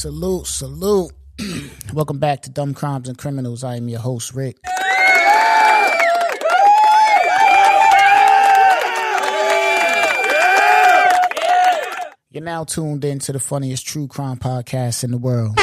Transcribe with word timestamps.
Salute. 0.00 0.46
Salute. 0.46 1.12
Welcome 1.92 2.18
back 2.18 2.40
to 2.44 2.50
Dumb 2.50 2.72
Crimes 2.72 3.06
and 3.06 3.18
Criminals. 3.18 3.62
I 3.62 3.76
am 3.76 3.86
your 3.86 4.00
host, 4.00 4.32
Rick. 4.32 4.56
You're 12.30 12.42
now 12.42 12.64
tuned 12.64 13.04
in 13.04 13.18
to 13.18 13.32
the 13.32 13.38
funniest 13.38 13.86
true 13.86 14.08
crime 14.08 14.38
podcast 14.38 15.04
in 15.04 15.10
the 15.10 15.18
world. 15.18 15.58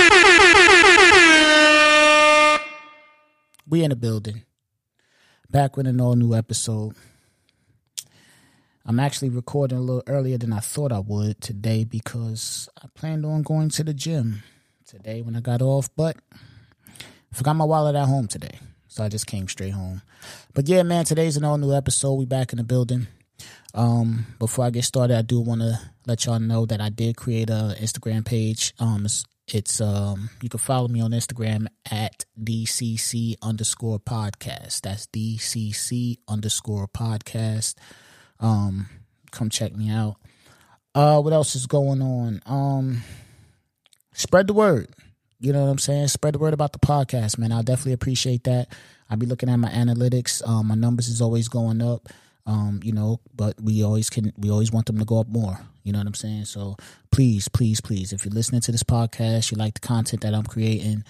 We 3.68 3.84
in 3.84 3.90
the 3.90 3.96
building. 3.96 4.44
Back 5.50 5.78
with 5.78 5.88
an 5.88 6.00
all 6.00 6.16
new 6.16 6.36
episode. 6.36 6.94
I'm 8.90 9.02
actually 9.02 9.30
recording 9.30 9.78
a 9.78 9.82
little 9.82 10.04
earlier 10.08 10.38
than 10.38 10.54
I 10.54 10.62
thought 10.62 10.94
I 10.94 11.00
would 11.00 11.42
today 11.42 11.84
because 11.84 12.70
I 12.82 12.88
planned 12.96 13.26
on 13.26 13.42
going 13.42 13.68
to 13.72 13.84
the 13.84 13.94
gym 13.94 14.44
today 14.88 15.22
when 15.22 15.36
I 15.36 15.42
got 15.42 15.62
off, 15.62 15.90
but 15.98 16.16
I 16.34 17.36
forgot 17.36 17.58
my 17.58 17.66
wallet 17.66 17.98
at 17.98 18.08
home 18.08 18.30
today. 18.30 18.60
So 18.88 19.04
I 19.04 19.10
just 19.10 19.28
came 19.28 19.50
straight 19.50 19.74
home. 19.74 20.04
But 20.54 20.70
yeah, 20.70 20.84
man, 20.84 21.04
today's 21.04 21.36
an 21.36 21.44
all 21.44 21.58
new 21.58 21.74
episode. 21.74 22.14
We 22.14 22.26
back 22.26 22.54
in 22.54 22.60
the 22.60 22.64
building. 22.64 23.08
Um, 23.74 24.26
before 24.40 24.64
I 24.64 24.70
get 24.70 24.86
started, 24.86 25.18
I 25.18 25.22
do 25.22 25.42
want 25.42 25.60
to 25.60 25.82
let 26.06 26.26
y'all 26.26 26.40
know 26.40 26.66
that 26.66 26.80
I 26.80 26.88
did 26.88 27.18
create 27.18 27.50
a 27.50 27.76
Instagram 27.78 28.24
page. 28.24 28.74
Um, 28.80 29.04
it's, 29.04 29.26
it's 29.50 29.82
um, 29.82 30.30
you 30.42 30.48
can 30.48 30.60
follow 30.60 30.88
me 30.88 31.02
on 31.02 31.12
Instagram 31.12 31.68
at 31.92 32.24
DCC 32.42 33.36
underscore 33.42 34.00
podcast. 34.00 34.80
That's 34.80 35.08
DCC 35.08 36.20
underscore 36.30 36.88
podcast. 36.88 37.76
Um, 38.40 38.88
come 39.32 39.50
check 39.50 39.76
me 39.76 39.90
out. 39.90 40.18
Uh, 40.96 41.22
what 41.22 41.34
else 41.34 41.56
is 41.56 41.68
going 41.68 42.02
on? 42.02 42.42
Um, 42.46 43.04
spread 44.14 44.48
the 44.48 44.54
word. 44.54 44.90
You 45.40 45.54
know 45.54 45.64
what 45.64 45.70
I'm 45.70 45.78
saying? 45.78 46.08
Spread 46.08 46.34
the 46.34 46.40
word 46.40 46.54
about 46.54 46.74
the 46.74 46.80
podcast, 46.80 47.38
man. 47.38 47.52
I 47.52 47.62
definitely 47.62 47.94
appreciate 47.94 48.44
that. 48.46 48.70
I'll 49.10 49.18
be 49.18 49.28
looking 49.28 49.50
at 49.50 49.58
my 49.58 49.70
analytics. 49.70 50.46
Um, 50.48 50.68
my 50.68 50.76
numbers 50.76 51.08
is 51.08 51.22
always 51.22 51.48
going 51.48 51.82
up. 51.82 52.10
Um, 52.48 52.80
you 52.82 52.94
know, 52.94 53.20
but 53.36 53.62
we 53.62 53.84
always 53.84 54.10
can 54.10 54.32
we 54.38 54.50
always 54.50 54.72
want 54.72 54.86
them 54.86 54.98
to 55.00 55.06
go 55.06 55.20
up 55.20 55.28
more. 55.28 55.60
You 55.84 55.92
know 55.92 56.00
what 56.00 56.08
I'm 56.08 56.14
saying? 56.14 56.46
So 56.46 56.78
please, 57.12 57.48
please, 57.50 57.82
please, 57.82 58.14
if 58.14 58.26
you're 58.26 58.34
listening 58.34 58.62
to 58.62 58.72
this 58.72 58.84
podcast, 58.84 59.52
you 59.52 59.58
like 59.58 59.74
the 59.76 59.82
content 59.82 60.22
that 60.22 60.34
I'm 60.34 60.46
creating, 60.46 61.04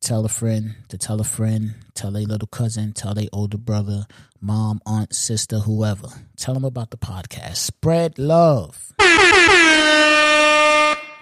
tell 0.00 0.24
a 0.24 0.28
friend 0.28 0.74
to 0.88 0.98
tell 0.98 1.20
a 1.20 1.24
friend, 1.24 1.74
tell 1.94 2.16
a 2.16 2.24
little 2.24 2.48
cousin, 2.48 2.92
tell 2.92 3.18
a 3.18 3.28
older 3.32 3.58
brother, 3.58 4.06
mom, 4.40 4.80
aunt, 4.86 5.14
sister, 5.14 5.58
whoever. 5.58 6.08
Tell 6.36 6.54
them 6.54 6.64
about 6.64 6.90
the 6.90 6.96
podcast. 6.96 7.56
Spread 7.56 8.18
love. 8.18 8.92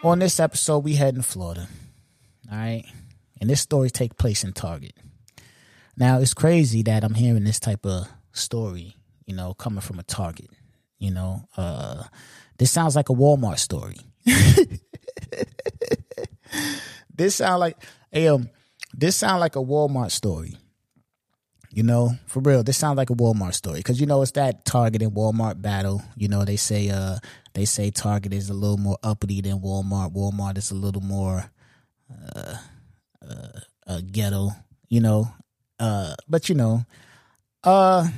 On 0.05 0.21
this 0.21 0.39
episode, 0.39 0.85
we 0.85 0.95
head 0.95 1.17
in 1.17 1.23
Florida. 1.23 1.69
All 2.51 2.57
right. 2.57 2.85
And 3.41 3.51
this 3.51 3.61
story 3.61 3.91
take 3.91 4.17
place 4.17 4.45
in 4.45 4.53
Target. 4.53 4.95
Now 5.97 6.21
it's 6.21 6.35
crazy 6.35 6.83
that 6.85 7.03
I'm 7.03 7.15
hearing 7.15 7.45
this 7.45 7.59
type 7.59 7.85
of 7.85 8.07
story, 8.33 8.95
you 9.27 9.35
know, 9.35 9.55
coming 9.55 9.81
from 9.81 9.99
a 9.99 10.05
Target. 10.05 10.51
You 10.99 11.11
know, 11.11 11.49
uh 11.57 12.05
this 12.59 12.71
sounds 12.71 12.95
like 12.97 13.09
a 13.09 13.15
Walmart 13.15 13.59
story. 13.59 13.97
this 17.15 17.37
sound 17.37 17.61
like 17.61 17.77
hey, 18.13 18.29
um, 18.29 18.49
this 18.99 19.17
sound 19.17 19.41
like 19.41 19.57
a 19.57 19.61
Walmart 19.61 20.11
story. 20.11 20.57
You 21.71 21.83
know, 21.83 22.13
for 22.27 22.41
real, 22.41 22.65
this 22.65 22.79
sounds 22.79 22.97
like 22.97 23.11
a 23.11 23.15
Walmart 23.15 23.55
story 23.55 23.79
because 23.79 24.01
you 24.01 24.07
know 24.07 24.23
it's 24.23 24.33
that 24.33 24.65
Target 24.65 25.03
and 25.03 25.13
Walmart 25.13 25.61
battle. 25.63 26.03
You 26.17 26.29
know, 26.29 26.45
they 26.45 26.57
say 26.57 26.89
uh 26.89 27.19
they 27.55 27.67
say 27.67 27.91
Target 27.91 28.33
is 28.33 28.51
a 28.51 28.55
little 28.55 28.79
more 28.79 28.99
uppity 29.03 29.41
than 29.43 29.61
Walmart. 29.61 30.15
Walmart 30.15 30.57
is 30.57 30.71
a 30.71 30.75
little 30.75 31.03
more 31.03 31.45
uh, 32.11 32.57
uh, 33.23 33.61
uh 33.87 34.01
ghetto. 34.11 34.51
You 34.89 35.01
know, 35.03 35.31
uh, 35.79 36.15
but 36.27 36.49
you 36.49 36.55
know, 36.55 36.85
uh, 37.63 38.09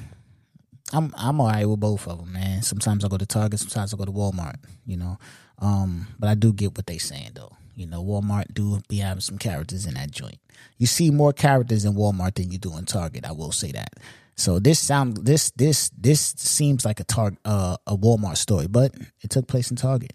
I'm 0.93 1.13
I'm 1.17 1.41
alright 1.41 1.69
with 1.69 1.81
both 1.81 2.07
of 2.07 2.19
them, 2.19 2.33
man. 2.33 2.63
Sometimes 2.63 3.05
I 3.05 3.09
go 3.09 3.19
to 3.19 3.27
Target, 3.27 3.59
sometimes 3.59 3.93
I 3.93 3.97
go 3.97 4.05
to 4.05 4.13
Walmart. 4.13 4.57
You 4.87 4.97
know, 4.97 5.19
um, 5.59 6.07
but 6.21 6.29
I 6.29 6.35
do 6.35 6.53
get 6.53 6.77
what 6.77 6.87
they 6.87 6.99
saying 6.99 7.33
though. 7.35 7.57
You 7.75 7.87
know, 7.87 8.03
Walmart 8.03 8.53
do 8.53 8.81
be 8.89 8.99
having 8.99 9.21
some 9.21 9.39
characters 9.39 9.87
in 9.87 9.95
that 9.95 10.11
joint. 10.11 10.39
You 10.79 10.87
see 10.87 11.11
more 11.11 11.33
characters 11.33 11.85
in 11.85 11.95
Walmart 11.95 12.35
than 12.35 12.51
you 12.51 12.59
do 12.59 12.77
in 12.77 12.85
Target. 12.85 13.25
I 13.25 13.33
will 13.33 13.53
say 13.53 13.73
that. 13.73 13.95
So 14.37 14.59
this 14.59 14.79
sound 14.79 15.19
this 15.19 15.51
this 15.51 15.91
this 15.91 16.35
seems 16.37 16.85
like 16.85 17.01
a 17.01 17.05
Target 17.05 17.39
uh, 17.45 17.77
a 17.87 17.97
Walmart 17.97 18.37
story, 18.37 18.67
but 18.67 18.95
it 19.21 19.31
took 19.31 19.47
place 19.47 19.71
in 19.71 19.77
Target. 19.77 20.13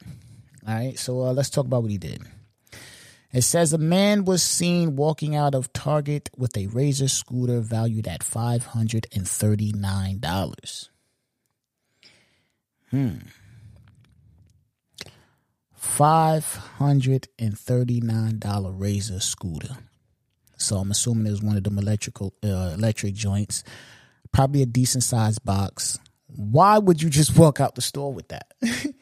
All 0.68 0.74
right, 0.74 0.98
so 0.98 1.22
uh, 1.22 1.34
let's 1.34 1.50
talk 1.52 1.66
about 1.66 1.84
what 1.84 1.92
he 1.92 2.00
did. 2.00 2.24
It 3.32 3.44
says 3.44 3.74
a 3.74 3.78
man 3.78 4.26
was 4.26 4.42
seen 4.42 4.96
walking 4.96 5.36
out 5.36 5.54
of 5.54 5.72
Target 5.74 6.30
with 6.38 6.56
a 6.58 6.68
Razor 6.68 7.10
scooter 7.10 7.60
valued 7.60 8.08
at 8.08 8.24
five 8.24 8.68
hundred 8.68 9.08
and 9.14 9.28
thirty 9.28 9.74
nine 9.74 10.20
dollars. 10.20 10.90
Hmm. 12.92 13.18
$539 15.96 18.74
Razor 18.78 19.22
scooter. 19.22 19.78
So 20.58 20.78
I'm 20.78 20.92
assuming 20.92 21.26
it 21.28 21.32
was 21.32 21.42
one 21.42 21.56
of 21.56 21.64
them 21.64 21.78
electrical 21.78 22.34
uh, 22.44 22.74
electric 22.74 23.14
joints. 23.14 23.64
Probably 24.34 24.62
a 24.62 24.66
decent 24.66 25.06
sized 25.06 25.46
box. 25.46 25.98
Why 26.28 26.80
would 26.80 27.02
you 27.02 27.10
just 27.10 27.38
walk 27.40 27.62
out 27.62 27.76
the 27.76 27.82
store 27.82 28.14
with 28.14 28.28
that? 28.28 28.52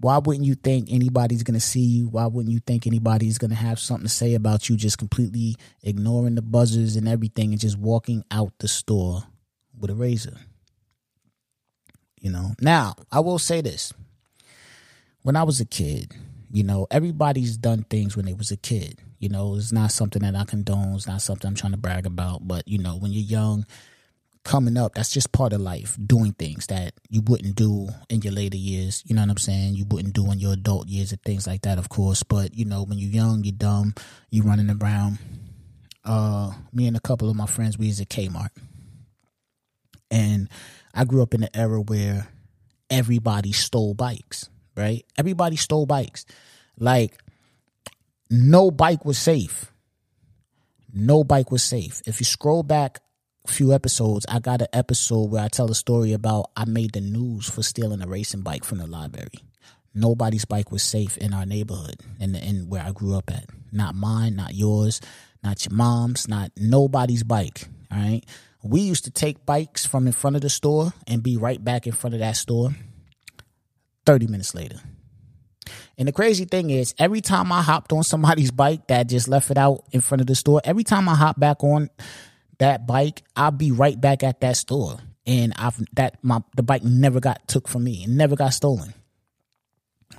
Why 0.00 0.18
wouldn't 0.18 0.46
you 0.46 0.54
think 0.54 0.92
anybody's 0.92 1.42
going 1.42 1.58
to 1.58 1.60
see 1.60 1.80
you? 1.80 2.06
Why 2.08 2.26
wouldn't 2.26 2.52
you 2.52 2.60
think 2.60 2.86
anybody's 2.86 3.38
going 3.38 3.50
to 3.50 3.56
have 3.56 3.80
something 3.80 4.06
to 4.06 4.12
say 4.12 4.34
about 4.34 4.68
you 4.68 4.76
just 4.76 4.98
completely 4.98 5.56
ignoring 5.82 6.36
the 6.36 6.42
buzzers 6.42 6.94
and 6.96 7.08
everything 7.08 7.50
and 7.50 7.58
just 7.60 7.78
walking 7.78 8.22
out 8.30 8.52
the 8.58 8.68
store 8.68 9.24
with 9.76 9.90
a 9.90 9.94
razor? 9.94 10.36
You 12.20 12.30
know. 12.30 12.52
Now, 12.60 12.94
I 13.10 13.18
will 13.20 13.40
say 13.40 13.60
this 13.60 13.92
when 15.22 15.36
I 15.36 15.42
was 15.44 15.60
a 15.60 15.64
kid, 15.64 16.14
you 16.50 16.62
know, 16.62 16.86
everybody's 16.90 17.56
done 17.56 17.84
things 17.84 18.16
when 18.16 18.26
they 18.26 18.34
was 18.34 18.50
a 18.50 18.56
kid. 18.56 18.98
You 19.18 19.28
know, 19.28 19.56
it's 19.56 19.72
not 19.72 19.92
something 19.92 20.22
that 20.22 20.34
I 20.34 20.44
condone. 20.44 20.94
It's 20.94 21.06
not 21.06 21.22
something 21.22 21.48
I'm 21.48 21.54
trying 21.54 21.72
to 21.72 21.78
brag 21.78 22.06
about. 22.06 22.46
But 22.46 22.66
you 22.66 22.78
know, 22.78 22.96
when 22.96 23.12
you're 23.12 23.22
young, 23.22 23.64
coming 24.44 24.76
up, 24.76 24.94
that's 24.94 25.12
just 25.12 25.32
part 25.32 25.52
of 25.52 25.60
life. 25.60 25.96
Doing 26.04 26.32
things 26.32 26.66
that 26.66 26.94
you 27.08 27.22
wouldn't 27.22 27.54
do 27.54 27.88
in 28.10 28.22
your 28.22 28.32
later 28.32 28.56
years. 28.56 29.02
You 29.06 29.14
know 29.14 29.22
what 29.22 29.30
I'm 29.30 29.38
saying? 29.38 29.74
You 29.74 29.86
wouldn't 29.88 30.14
do 30.14 30.30
in 30.30 30.40
your 30.40 30.52
adult 30.52 30.88
years 30.88 31.12
and 31.12 31.22
things 31.22 31.46
like 31.46 31.62
that, 31.62 31.78
of 31.78 31.88
course. 31.88 32.22
But 32.22 32.54
you 32.56 32.64
know, 32.64 32.84
when 32.84 32.98
you're 32.98 33.10
young, 33.10 33.44
you're 33.44 33.52
dumb. 33.52 33.94
you're 34.30 34.44
running 34.44 34.70
around. 34.70 35.18
Uh, 36.04 36.52
me 36.72 36.88
and 36.88 36.96
a 36.96 37.00
couple 37.00 37.30
of 37.30 37.36
my 37.36 37.46
friends, 37.46 37.78
we 37.78 37.86
was 37.86 38.00
at 38.00 38.08
Kmart, 38.08 38.48
and 40.10 40.48
I 40.92 41.04
grew 41.04 41.22
up 41.22 41.32
in 41.32 41.44
an 41.44 41.48
era 41.54 41.80
where 41.80 42.26
everybody 42.90 43.52
stole 43.52 43.94
bikes 43.94 44.50
right? 44.76 45.04
Everybody 45.16 45.56
stole 45.56 45.86
bikes. 45.86 46.24
Like, 46.78 47.18
no 48.30 48.70
bike 48.70 49.04
was 49.04 49.18
safe. 49.18 49.72
No 50.92 51.24
bike 51.24 51.50
was 51.50 51.62
safe. 51.62 52.02
If 52.06 52.20
you 52.20 52.24
scroll 52.24 52.62
back 52.62 53.00
a 53.46 53.52
few 53.52 53.72
episodes, 53.72 54.26
I 54.28 54.38
got 54.38 54.62
an 54.62 54.68
episode 54.72 55.30
where 55.30 55.44
I 55.44 55.48
tell 55.48 55.70
a 55.70 55.74
story 55.74 56.12
about 56.12 56.50
I 56.56 56.64
made 56.64 56.92
the 56.92 57.00
news 57.00 57.48
for 57.48 57.62
stealing 57.62 58.02
a 58.02 58.06
racing 58.06 58.42
bike 58.42 58.64
from 58.64 58.78
the 58.78 58.86
library. 58.86 59.40
Nobody's 59.94 60.44
bike 60.44 60.70
was 60.70 60.82
safe 60.82 61.18
in 61.18 61.34
our 61.34 61.44
neighborhood 61.44 61.96
and 62.20 62.34
in, 62.36 62.42
in 62.42 62.68
where 62.68 62.82
I 62.82 62.92
grew 62.92 63.16
up 63.16 63.30
at. 63.30 63.46
Not 63.70 63.94
mine, 63.94 64.36
not 64.36 64.54
yours, 64.54 65.00
not 65.42 65.64
your 65.64 65.74
mom's, 65.74 66.28
not 66.28 66.50
nobody's 66.56 67.22
bike. 67.22 67.68
All 67.90 67.98
right. 67.98 68.22
We 68.62 68.80
used 68.80 69.04
to 69.04 69.10
take 69.10 69.44
bikes 69.44 69.84
from 69.84 70.06
in 70.06 70.12
front 70.12 70.36
of 70.36 70.42
the 70.42 70.50
store 70.50 70.94
and 71.06 71.22
be 71.22 71.36
right 71.36 71.62
back 71.62 71.86
in 71.86 71.92
front 71.92 72.14
of 72.14 72.20
that 72.20 72.36
store 72.36 72.70
30 74.06 74.26
minutes 74.26 74.54
later. 74.54 74.80
And 75.98 76.08
the 76.08 76.12
crazy 76.12 76.44
thing 76.44 76.70
is, 76.70 76.94
every 76.98 77.20
time 77.20 77.52
I 77.52 77.62
hopped 77.62 77.92
on 77.92 78.02
somebody's 78.02 78.50
bike 78.62 78.88
that 78.88 79.08
just 79.08 79.28
left 79.28 79.50
it 79.50 79.58
out 79.58 79.84
in 79.92 80.00
front 80.00 80.20
of 80.20 80.26
the 80.26 80.34
store, 80.34 80.60
every 80.64 80.84
time 80.84 81.08
I 81.08 81.14
hop 81.14 81.38
back 81.38 81.62
on 81.62 81.90
that 82.58 82.86
bike, 82.86 83.22
I'll 83.36 83.50
be 83.50 83.70
right 83.70 84.00
back 84.00 84.22
at 84.22 84.40
that 84.40 84.56
store. 84.56 84.98
And 85.26 85.52
I've 85.56 85.80
that 85.94 86.18
my 86.22 86.40
the 86.56 86.64
bike 86.64 86.82
never 86.82 87.20
got 87.20 87.46
took 87.46 87.68
from 87.68 87.84
me 87.84 88.02
and 88.02 88.16
never 88.16 88.34
got 88.34 88.54
stolen. 88.54 88.92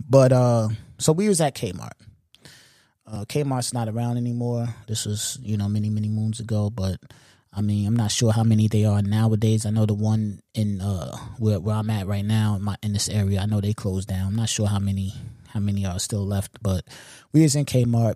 But 0.10 0.32
uh 0.32 0.70
so 0.98 1.12
we 1.12 1.28
was 1.28 1.42
at 1.42 1.56
Kmart. 1.56 1.92
Uh 3.06 3.26
Kmart's 3.26 3.74
not 3.74 3.90
around 3.90 4.16
anymore. 4.16 4.74
This 4.88 5.06
was, 5.06 5.38
you 5.42 5.58
know, 5.58 5.68
many, 5.68 5.90
many 5.90 6.08
moons 6.08 6.40
ago, 6.40 6.70
but 6.70 7.02
I 7.56 7.62
mean, 7.62 7.86
I'm 7.86 7.96
not 7.96 8.12
sure 8.12 8.32
how 8.32 8.44
many 8.44 8.68
they 8.68 8.86
are 8.86 9.02
nowadays. 9.02 9.66
I 9.66 9.70
know 9.70 9.86
the 9.86 9.94
one 9.94 10.42
in 10.54 10.82
uh 10.82 11.16
where, 11.38 11.60
where 11.60 11.76
I'm 11.76 11.90
at 11.90 12.08
right 12.08 12.26
now 12.26 12.56
in 12.56 12.64
my 12.64 12.76
in 12.82 12.94
this 12.94 13.10
area. 13.10 13.42
I 13.42 13.46
know 13.46 13.62
they 13.62 13.74
closed 13.74 14.08
down. 14.10 14.28
I'm 14.28 14.36
not 14.36 14.50
sure 14.50 14.68
how 14.68 14.80
many 14.80 15.14
how 15.50 15.60
many 15.60 15.86
are 15.86 16.00
still 16.00 16.26
left, 16.26 16.58
but 16.64 16.86
we 17.32 17.44
was 17.44 17.56
in 17.56 17.66
Kmart, 17.66 18.16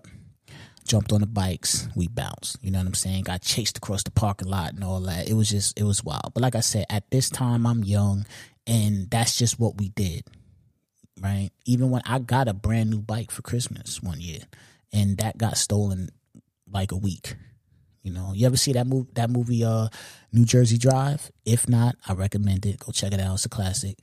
jumped 0.84 1.12
on 1.12 1.20
the 1.20 1.26
bikes, 1.26 1.88
we 1.94 2.08
bounced. 2.08 2.56
You 2.62 2.72
know 2.72 2.78
what 2.78 2.88
I'm 2.88 2.94
saying? 2.94 3.24
Got 3.24 3.42
chased 3.42 3.78
across 3.78 4.02
the 4.02 4.10
parking 4.10 4.48
lot 4.48 4.72
and 4.72 4.82
all 4.82 5.00
that. 5.02 5.28
It 5.28 5.34
was 5.34 5.48
just 5.48 5.78
it 5.78 5.84
was 5.84 6.02
wild. 6.02 6.32
But 6.34 6.42
like 6.42 6.56
I 6.56 6.60
said, 6.60 6.86
at 6.90 7.08
this 7.10 7.30
time 7.30 7.66
I'm 7.66 7.84
young, 7.84 8.26
and 8.66 9.08
that's 9.08 9.36
just 9.36 9.60
what 9.60 9.78
we 9.78 9.90
did. 9.90 10.24
Right? 11.20 11.50
Even 11.64 11.90
when 11.90 12.02
I 12.04 12.18
got 12.18 12.48
a 12.48 12.54
brand 12.54 12.90
new 12.90 13.00
bike 13.00 13.30
for 13.30 13.42
Christmas 13.42 14.02
one 14.02 14.20
year, 14.20 14.40
and 14.92 15.16
that 15.18 15.38
got 15.38 15.56
stolen 15.58 16.10
like 16.70 16.90
a 16.90 16.96
week. 16.96 17.36
You 18.08 18.14
know, 18.14 18.32
you 18.32 18.46
ever 18.46 18.56
see 18.56 18.72
that 18.72 18.86
movie? 18.86 19.10
That 19.12 19.28
movie, 19.28 19.62
uh, 19.62 19.88
New 20.32 20.46
Jersey 20.46 20.78
Drive. 20.78 21.30
If 21.44 21.68
not, 21.68 21.94
I 22.06 22.14
recommend 22.14 22.64
it. 22.64 22.78
Go 22.78 22.90
check 22.90 23.12
it 23.12 23.20
out. 23.20 23.34
It's 23.34 23.44
a 23.44 23.50
classic. 23.50 23.98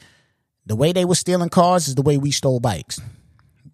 The 0.68 0.76
way 0.76 0.92
they 0.92 1.06
were 1.06 1.16
stealing 1.16 1.50
cars 1.50 1.88
is 1.88 1.96
the 1.96 2.04
way 2.04 2.18
we 2.18 2.30
stole 2.30 2.60
bikes, 2.60 3.02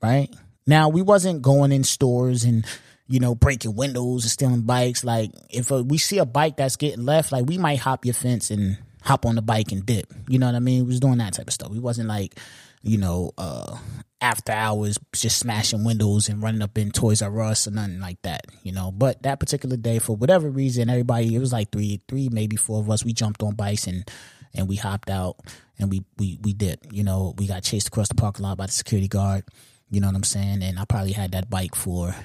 right? 0.01 0.29
Now 0.65 0.87
we 0.87 1.01
wasn't 1.01 1.41
going 1.41 1.73
in 1.73 1.83
stores 1.83 2.45
and 2.45 2.65
you 3.07 3.19
know 3.19 3.35
breaking 3.35 3.75
windows 3.75 4.23
and 4.23 4.31
stealing 4.31 4.61
bikes. 4.61 5.03
Like 5.03 5.31
if 5.49 5.69
uh, 5.69 5.83
we 5.83 5.97
see 5.97 6.19
a 6.19 6.25
bike 6.25 6.55
that's 6.55 6.77
getting 6.77 7.03
left, 7.03 7.33
like 7.33 7.45
we 7.45 7.57
might 7.57 7.79
hop 7.79 8.05
your 8.05 8.13
fence 8.13 8.51
and 8.51 8.77
hop 9.01 9.25
on 9.25 9.35
the 9.35 9.41
bike 9.41 9.71
and 9.71 9.85
dip. 9.85 10.11
You 10.27 10.39
know 10.39 10.45
what 10.45 10.55
I 10.55 10.59
mean? 10.59 10.83
We 10.83 10.87
was 10.87 10.99
doing 10.99 11.17
that 11.17 11.33
type 11.33 11.47
of 11.47 11.53
stuff. 11.53 11.71
We 11.71 11.79
wasn't 11.79 12.07
like 12.07 12.39
you 12.83 12.97
know, 12.97 13.31
uh, 13.37 13.77
after 14.19 14.51
hours, 14.51 14.97
just 15.13 15.39
smashing 15.39 15.83
windows 15.83 16.29
and 16.29 16.41
running 16.41 16.61
up 16.61 16.77
in 16.77 16.91
Toys 16.91 17.21
R 17.21 17.41
Us 17.41 17.67
or 17.67 17.71
nothing 17.71 17.99
like 17.99 18.21
that, 18.23 18.45
you 18.63 18.71
know. 18.71 18.91
But 18.91 19.23
that 19.23 19.39
particular 19.39 19.77
day, 19.77 19.99
for 19.99 20.15
whatever 20.15 20.49
reason, 20.49 20.89
everybody, 20.89 21.35
it 21.35 21.39
was 21.39 21.53
like 21.53 21.71
three, 21.71 22.01
three, 22.07 22.29
maybe 22.29 22.55
four 22.55 22.79
of 22.79 22.89
us, 22.89 23.05
we 23.05 23.13
jumped 23.13 23.43
on 23.43 23.55
bikes 23.55 23.87
and, 23.87 24.09
and 24.53 24.67
we 24.67 24.75
hopped 24.75 25.09
out 25.09 25.37
and 25.77 25.89
we, 25.89 26.03
we, 26.17 26.39
we 26.41 26.53
did, 26.53 26.79
you 26.91 27.03
know, 27.03 27.33
we 27.37 27.47
got 27.47 27.63
chased 27.63 27.87
across 27.87 28.07
the 28.07 28.15
parking 28.15 28.43
lot 28.43 28.57
by 28.57 28.65
the 28.65 28.71
security 28.71 29.07
guard, 29.07 29.43
you 29.89 30.01
know 30.01 30.07
what 30.07 30.15
I'm 30.15 30.23
saying? 30.23 30.63
And 30.63 30.79
I 30.79 30.85
probably 30.85 31.13
had 31.13 31.31
that 31.33 31.49
bike 31.49 31.75
for 31.75 32.15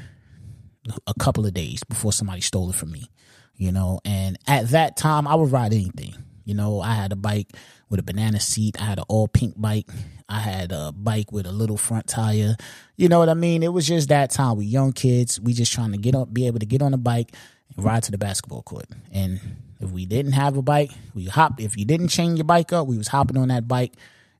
a 1.07 1.15
couple 1.19 1.47
of 1.47 1.53
days 1.55 1.83
before 1.85 2.13
somebody 2.13 2.41
stole 2.41 2.71
it 2.71 2.77
from 2.77 2.93
me, 2.93 3.11
you 3.57 3.73
know. 3.73 4.01
And 4.05 4.39
at 4.47 4.69
that 4.71 4.97
time, 4.97 5.27
I 5.27 5.35
would 5.35 5.53
ride 5.53 5.75
anything, 5.75 6.15
you 6.47 6.55
know. 6.55 6.81
I 6.81 6.95
had 6.95 7.13
a 7.13 7.17
bike 7.17 7.53
with 7.91 8.01
a 8.01 8.03
banana 8.03 8.41
seat. 8.41 8.81
I 8.81 8.85
had 8.85 8.99
an 8.99 9.05
all 9.09 9.29
pink 9.29 9.61
bike. 9.61 9.87
I 10.29 10.41
had 10.41 10.73
a 10.73 10.93
bike 10.93 11.31
with 11.31 11.47
a 11.47 11.53
little 11.53 11.77
front 11.77 12.07
tire. 12.07 12.57
You 12.97 13.09
know 13.11 13.19
what 13.19 13.29
I 13.29 13.35
mean? 13.35 13.63
It 13.63 13.73
was 13.73 13.87
just 13.87 14.09
that 14.09 14.31
time. 14.31 14.57
We 14.57 14.65
young 14.65 14.93
kids. 14.93 15.39
We 15.39 15.53
just 15.53 15.73
trying 15.73 15.93
to 15.93 15.99
get 15.99 16.15
up, 16.15 16.33
be 16.33 16.47
able 16.47 16.61
to 16.61 16.67
get 16.67 16.81
on 16.81 16.95
a 16.95 16.99
bike 16.99 17.33
and 17.77 17.85
ride 17.85 18.05
to 18.05 18.11
the 18.11 18.19
basketball 18.19 18.63
court. 18.63 18.87
And 19.13 19.41
if 19.81 19.91
we 19.91 20.07
didn't 20.07 20.33
have 20.33 20.57
a 20.57 20.63
bike, 20.63 20.91
we 21.15 21.27
hop. 21.27 21.61
If 21.61 21.77
you 21.77 21.85
didn't 21.85 22.09
chain 22.09 22.37
your 22.37 22.45
bike 22.45 22.73
up, 22.73 22.87
we 22.87 22.97
was 22.97 23.09
hopping 23.09 23.37
on 23.37 23.49
that 23.49 23.69
bike 23.69 23.93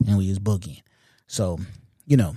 and 0.07 0.17
we 0.17 0.29
was 0.29 0.39
boogieing. 0.39 0.83
So, 1.27 1.59
you 2.07 2.17
know. 2.17 2.37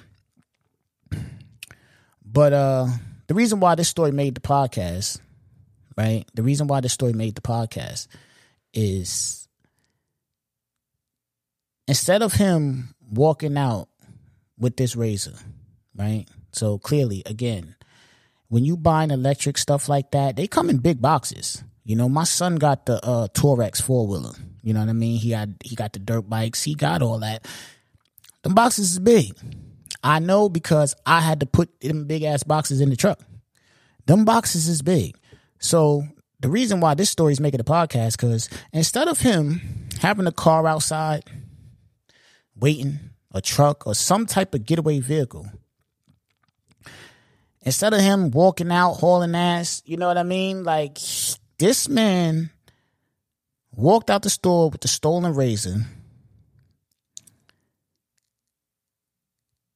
But 2.25 2.53
uh 2.53 2.87
the 3.27 3.35
reason 3.35 3.59
why 3.59 3.75
this 3.75 3.87
story 3.87 4.11
made 4.11 4.35
the 4.35 4.41
podcast, 4.41 5.19
right? 5.95 6.25
The 6.33 6.43
reason 6.43 6.67
why 6.67 6.81
this 6.81 6.93
story 6.93 7.13
made 7.13 7.35
the 7.35 7.41
podcast 7.41 8.07
is 8.73 9.47
instead 11.89 12.21
of 12.21 12.33
him 12.33 12.93
walking 13.09 13.57
out 13.57 13.89
with 14.59 14.77
this 14.77 14.95
razor, 14.95 15.33
right? 15.95 16.25
So 16.51 16.77
clearly, 16.77 17.23
again, 17.25 17.75
when 18.47 18.63
you 18.63 18.77
buy 18.77 19.03
an 19.03 19.09
electric 19.09 19.57
stuff 19.57 19.89
like 19.89 20.11
that, 20.11 20.35
they 20.35 20.45
come 20.45 20.69
in 20.69 20.77
big 20.77 21.01
boxes. 21.01 21.63
You 21.83 21.95
know, 21.95 22.07
my 22.07 22.25
son 22.25 22.57
got 22.57 22.85
the 22.85 23.03
uh 23.03 23.27
Touareg 23.29 23.81
four 23.81 24.07
wheeler. 24.07 24.35
You 24.61 24.73
know 24.75 24.81
what 24.81 24.89
I 24.89 24.93
mean? 24.93 25.17
He 25.19 25.31
had 25.31 25.55
he 25.63 25.75
got 25.75 25.93
the 25.93 25.99
dirt 25.99 26.29
bikes. 26.29 26.63
He 26.63 26.75
got 26.75 27.01
all 27.01 27.19
that. 27.19 27.47
The 28.43 28.49
boxes 28.49 28.91
is 28.91 28.99
big. 28.99 29.35
I 30.03 30.19
know 30.19 30.47
because 30.47 30.95
I 31.07 31.21
had 31.21 31.39
to 31.39 31.47
put 31.47 31.81
them 31.81 32.05
big 32.05 32.21
ass 32.21 32.43
boxes 32.43 32.81
in 32.81 32.91
the 32.91 32.95
truck. 32.95 33.19
Them 34.05 34.25
boxes 34.25 34.67
is 34.67 34.83
big. 34.83 35.17
So 35.57 36.03
the 36.39 36.49
reason 36.49 36.81
why 36.81 36.93
this 36.93 37.09
story 37.09 37.33
is 37.33 37.39
making 37.39 37.59
a 37.59 37.65
podcast, 37.65 38.11
because 38.11 38.47
instead 38.71 39.07
of 39.07 39.21
him 39.21 39.87
having 40.01 40.27
a 40.27 40.31
car 40.31 40.67
outside 40.67 41.23
waiting, 42.59 42.99
a 43.33 43.41
truck, 43.41 43.87
or 43.87 43.95
some 43.95 44.25
type 44.25 44.53
of 44.53 44.65
getaway 44.65 44.99
vehicle. 44.99 45.47
Instead 47.61 47.93
of 47.93 48.01
him 48.01 48.31
walking 48.31 48.71
out 48.71 48.93
hauling 48.93 49.35
ass, 49.35 49.81
you 49.85 49.97
know 49.97 50.07
what 50.07 50.17
I 50.17 50.23
mean? 50.23 50.63
Like 50.63 50.97
this 51.57 51.89
man 51.89 52.49
walked 53.75 54.09
out 54.09 54.23
the 54.23 54.29
store 54.29 54.69
with 54.69 54.81
the 54.81 54.87
stolen 54.87 55.33
razor 55.33 55.85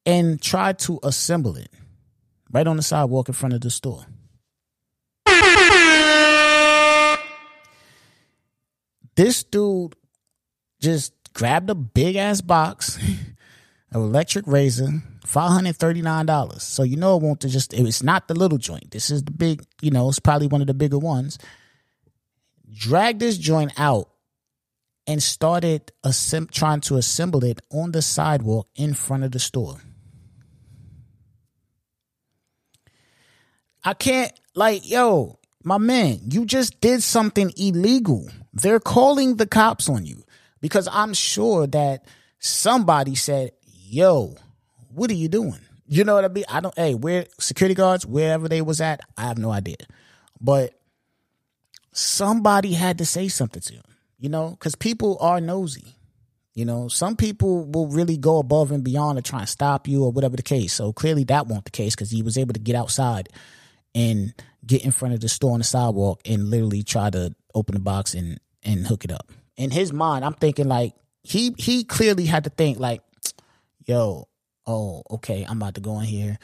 and 0.06 0.42
tried 0.42 0.80
to 0.80 1.00
assemble 1.04 1.56
it 1.58 1.70
right 2.52 2.68
on 2.68 2.78
the 2.78 2.84
sidewalk 2.84 3.28
in 3.28 3.34
front 3.34 3.54
of 3.54 3.62
the 3.62 3.70
store. 3.70 4.06
This 9.16 9.44
dude 9.44 9.96
just 10.80 11.14
grabbed 11.34 11.70
a 11.70 11.76
big 11.76 12.16
ass 12.16 12.42
box, 12.42 12.98
an 12.98 13.36
electric 14.02 14.48
razor, 14.48 15.02
five 15.26 15.52
hundred 15.52 15.76
thirty 15.76 16.02
nine 16.02 16.26
dollars. 16.26 16.64
So 16.64 16.84
you 16.84 16.98
know 16.98 17.18
it 17.18 17.24
won't 17.24 17.42
just 17.42 17.74
it's 17.74 18.04
not 18.04 18.28
the 18.28 18.36
little 18.36 18.58
joint. 18.58 18.92
This 18.92 19.10
is 19.10 19.24
the 19.24 19.32
big, 19.32 19.64
you 19.82 19.92
know, 19.92 20.10
it's 20.10 20.20
probably 20.20 20.48
one 20.48 20.62
of 20.62 20.68
the 20.68 20.74
bigger 20.74 21.00
ones. 21.00 21.38
Dragged 22.72 23.20
this 23.20 23.38
joint 23.38 23.72
out 23.78 24.10
and 25.06 25.22
started 25.22 25.92
assemb- 26.04 26.50
trying 26.52 26.82
to 26.82 26.96
assemble 26.96 27.44
it 27.44 27.62
on 27.72 27.92
the 27.92 28.02
sidewalk 28.02 28.68
in 28.76 28.94
front 28.94 29.24
of 29.24 29.32
the 29.32 29.40
store. 29.40 29.78
I 33.84 33.94
can't 33.94 34.32
like 34.56 34.90
yo, 34.90 35.40
my 35.64 35.78
man, 35.78 36.20
you 36.30 36.46
just 36.46 36.80
did 36.80 37.04
something 37.04 37.52
illegal. 37.58 38.30
They're 38.54 38.80
calling 38.80 39.38
the 39.38 39.48
cops 39.48 39.90
on 39.90 40.06
you 40.06 40.24
because 40.64 40.88
I'm 40.90 41.14
sure 41.14 41.68
that 41.68 42.06
somebody 42.40 43.16
said, 43.16 43.52
"Yo, 43.66 44.34
what 44.88 45.12
are 45.12 45.14
you 45.14 45.28
doing?" 45.28 45.60
You 45.86 46.06
know 46.06 46.16
what 46.16 46.24
I 46.24 46.30
mean? 46.30 46.46
I 46.50 46.62
don't. 46.62 46.74
Hey, 46.76 46.96
where 46.96 47.26
security 47.38 47.76
guards, 47.76 48.06
wherever 48.06 48.48
they 48.48 48.62
was 48.62 48.80
at, 48.80 49.02
I 49.18 49.24
have 49.24 49.38
no 49.38 49.52
idea, 49.52 49.76
but 50.40 50.80
somebody 51.92 52.72
had 52.72 53.00
to 53.00 53.06
say 53.06 53.28
something 53.28 53.62
to 53.62 53.74
him. 53.74 53.84
You 54.18 54.30
know, 54.30 54.52
because 54.52 54.74
people 54.76 55.18
are 55.20 55.42
nosy. 55.42 55.98
You 56.54 56.64
know, 56.64 56.88
some 56.88 57.18
people 57.18 57.66
will 57.66 57.88
really 57.88 58.16
go 58.16 58.38
above 58.38 58.72
and 58.72 58.86
beyond 58.86 59.18
to 59.18 59.22
try 59.22 59.40
and 59.40 59.50
stop 59.50 59.86
you 59.86 60.06
or 60.06 60.14
whatever 60.14 60.38
the 60.38 60.44
case. 60.44 60.72
So 60.72 60.94
clearly 60.94 61.26
that 61.26 61.48
won't 61.48 61.66
the 61.66 61.72
case 61.72 61.94
because 61.94 62.12
he 62.12 62.22
was 62.22 62.38
able 62.38 62.54
to 62.54 62.60
get 62.60 62.76
outside 62.76 63.28
and 63.94 64.34
get 64.66 64.86
in 64.86 64.92
front 64.92 65.14
of 65.14 65.20
the 65.20 65.28
store 65.28 65.52
on 65.52 65.58
the 65.58 65.66
sidewalk 65.66 66.22
and 66.26 66.50
literally 66.50 66.84
try 66.84 67.10
to 67.10 67.36
open 67.54 67.74
the 67.74 67.82
box 67.82 68.14
and 68.14 68.40
and 68.64 68.88
hook 68.88 69.04
it 69.04 69.12
up 69.12 69.30
in 69.58 69.72
his 69.72 69.94
mind, 69.94 70.26
I'm 70.26 70.34
thinking 70.34 70.68
like 70.68 70.94
he 71.24 71.54
he 71.58 71.84
clearly 71.84 72.26
had 72.26 72.44
to 72.46 72.50
think 72.50 72.80
like, 72.80 73.02
yo, 73.86 74.28
oh, 74.66 75.04
okay, 75.12 75.46
I'm 75.48 75.58
about 75.58 75.76
to 75.76 75.82
go 75.82 76.00
in 76.00 76.06
here. 76.06 76.38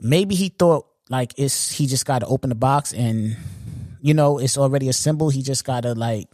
Maybe 0.00 0.34
he 0.34 0.48
thought 0.48 0.86
like 1.08 1.34
it's 1.36 1.70
he 1.72 1.86
just 1.86 2.06
got 2.06 2.20
to 2.20 2.26
open 2.26 2.50
the 2.50 2.56
box 2.56 2.92
and 2.92 3.36
you 4.00 4.14
know 4.14 4.38
it's 4.38 4.58
already 4.58 4.88
assembled. 4.88 5.34
He 5.34 5.42
just 5.42 5.64
got 5.64 5.82
to 5.82 5.94
like 5.94 6.28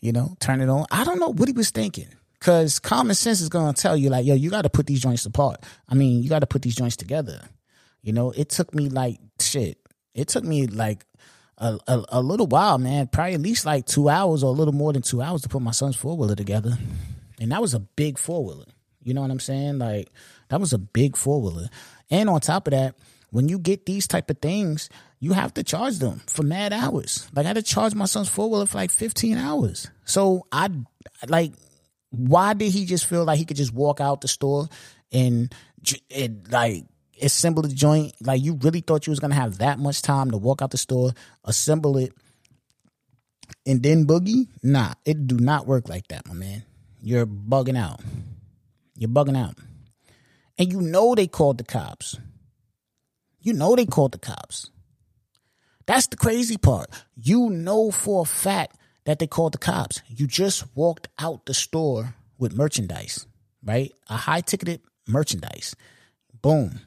you 0.00 0.12
know 0.12 0.36
turn 0.40 0.60
it 0.60 0.68
on. 0.68 0.86
I 0.90 1.04
don't 1.04 1.18
know 1.18 1.32
what 1.32 1.48
he 1.48 1.52
was 1.52 1.70
thinking 1.70 2.08
because 2.38 2.78
common 2.78 3.14
sense 3.14 3.40
is 3.40 3.48
gonna 3.48 3.72
tell 3.72 3.96
you 3.96 4.10
like, 4.10 4.24
yo, 4.24 4.34
you 4.34 4.50
got 4.50 4.62
to 4.62 4.70
put 4.70 4.86
these 4.86 5.00
joints 5.00 5.26
apart. 5.26 5.62
I 5.88 5.94
mean, 5.94 6.22
you 6.22 6.28
got 6.28 6.40
to 6.40 6.46
put 6.46 6.62
these 6.62 6.76
joints 6.76 6.96
together. 6.96 7.40
You 8.02 8.12
know, 8.12 8.30
it 8.30 8.50
took 8.50 8.74
me 8.74 8.88
like 8.88 9.18
shit. 9.40 9.78
It 10.14 10.28
took 10.28 10.44
me 10.44 10.66
like 10.66 11.04
a, 11.58 11.78
a, 11.86 12.04
a, 12.10 12.22
little 12.22 12.46
while, 12.46 12.78
man. 12.78 13.06
Probably 13.08 13.34
at 13.34 13.40
least 13.40 13.64
like 13.64 13.86
two 13.86 14.08
hours 14.08 14.42
or 14.42 14.48
a 14.48 14.56
little 14.56 14.74
more 14.74 14.92
than 14.92 15.02
two 15.02 15.22
hours 15.22 15.42
to 15.42 15.48
put 15.48 15.62
my 15.62 15.70
son's 15.70 15.96
four 15.96 16.16
wheeler 16.16 16.34
together. 16.34 16.78
And 17.40 17.52
that 17.52 17.60
was 17.60 17.74
a 17.74 17.80
big 17.80 18.18
four 18.18 18.44
wheeler. 18.44 18.66
You 19.02 19.14
know 19.14 19.22
what 19.22 19.30
I'm 19.30 19.40
saying? 19.40 19.78
Like 19.78 20.10
that 20.48 20.60
was 20.60 20.72
a 20.72 20.78
big 20.78 21.16
four 21.16 21.40
wheeler. 21.40 21.68
And 22.10 22.28
on 22.28 22.40
top 22.40 22.66
of 22.66 22.72
that, 22.72 22.94
when 23.30 23.48
you 23.48 23.58
get 23.58 23.86
these 23.86 24.06
type 24.06 24.30
of 24.30 24.38
things, 24.38 24.88
you 25.18 25.32
have 25.32 25.54
to 25.54 25.62
charge 25.62 25.98
them 25.98 26.20
for 26.26 26.42
mad 26.42 26.72
hours. 26.72 27.28
Like 27.34 27.46
I 27.46 27.48
had 27.48 27.56
to 27.56 27.62
charge 27.62 27.94
my 27.94 28.04
son's 28.04 28.28
four 28.28 28.50
wheeler 28.50 28.66
for 28.66 28.78
like 28.78 28.90
15 28.90 29.36
hours. 29.38 29.90
So 30.04 30.46
I 30.52 30.70
like, 31.28 31.52
why 32.10 32.54
did 32.54 32.72
he 32.72 32.84
just 32.84 33.06
feel 33.06 33.24
like 33.24 33.38
he 33.38 33.44
could 33.44 33.56
just 33.56 33.72
walk 33.72 34.00
out 34.00 34.20
the 34.20 34.28
store 34.28 34.68
and, 35.12 35.54
and 36.14 36.46
like 36.50 36.84
assemble 37.22 37.62
the 37.62 37.68
joint. 37.68 38.14
Like 38.20 38.42
you 38.42 38.54
really 38.54 38.80
thought 38.80 39.06
you 39.06 39.10
was 39.10 39.20
gonna 39.20 39.34
have 39.34 39.58
that 39.58 39.78
much 39.78 40.02
time 40.02 40.30
to 40.30 40.36
walk 40.36 40.62
out 40.62 40.70
the 40.70 40.78
store, 40.78 41.12
assemble 41.44 41.96
it, 41.98 42.12
and 43.66 43.82
then 43.82 44.06
boogie? 44.06 44.48
Nah, 44.62 44.94
it 45.04 45.26
do 45.26 45.38
not 45.38 45.66
work 45.66 45.88
like 45.88 46.08
that, 46.08 46.26
my 46.26 46.34
man. 46.34 46.64
You're 47.02 47.26
bugging 47.26 47.78
out. 47.78 48.00
You're 48.96 49.10
bugging 49.10 49.36
out. 49.36 49.56
And 50.58 50.72
you 50.72 50.80
know 50.80 51.14
they 51.14 51.26
called 51.26 51.58
the 51.58 51.64
cops. 51.64 52.18
You 53.40 53.52
know 53.52 53.76
they 53.76 53.86
called 53.86 54.12
the 54.12 54.18
cops. 54.18 54.70
That's 55.86 56.08
the 56.08 56.16
crazy 56.16 56.56
part. 56.56 56.88
You 57.14 57.50
know 57.50 57.90
for 57.90 58.22
a 58.22 58.24
fact 58.24 58.76
that 59.04 59.18
they 59.18 59.26
called 59.26 59.52
the 59.52 59.58
cops. 59.58 60.02
You 60.08 60.26
just 60.26 60.64
walked 60.74 61.08
out 61.18 61.46
the 61.46 61.54
store 61.54 62.14
with 62.38 62.56
merchandise, 62.56 63.26
right? 63.62 63.92
A 64.08 64.16
high 64.16 64.40
ticketed 64.40 64.80
merchandise. 65.06 65.76
Boom. 66.42 66.80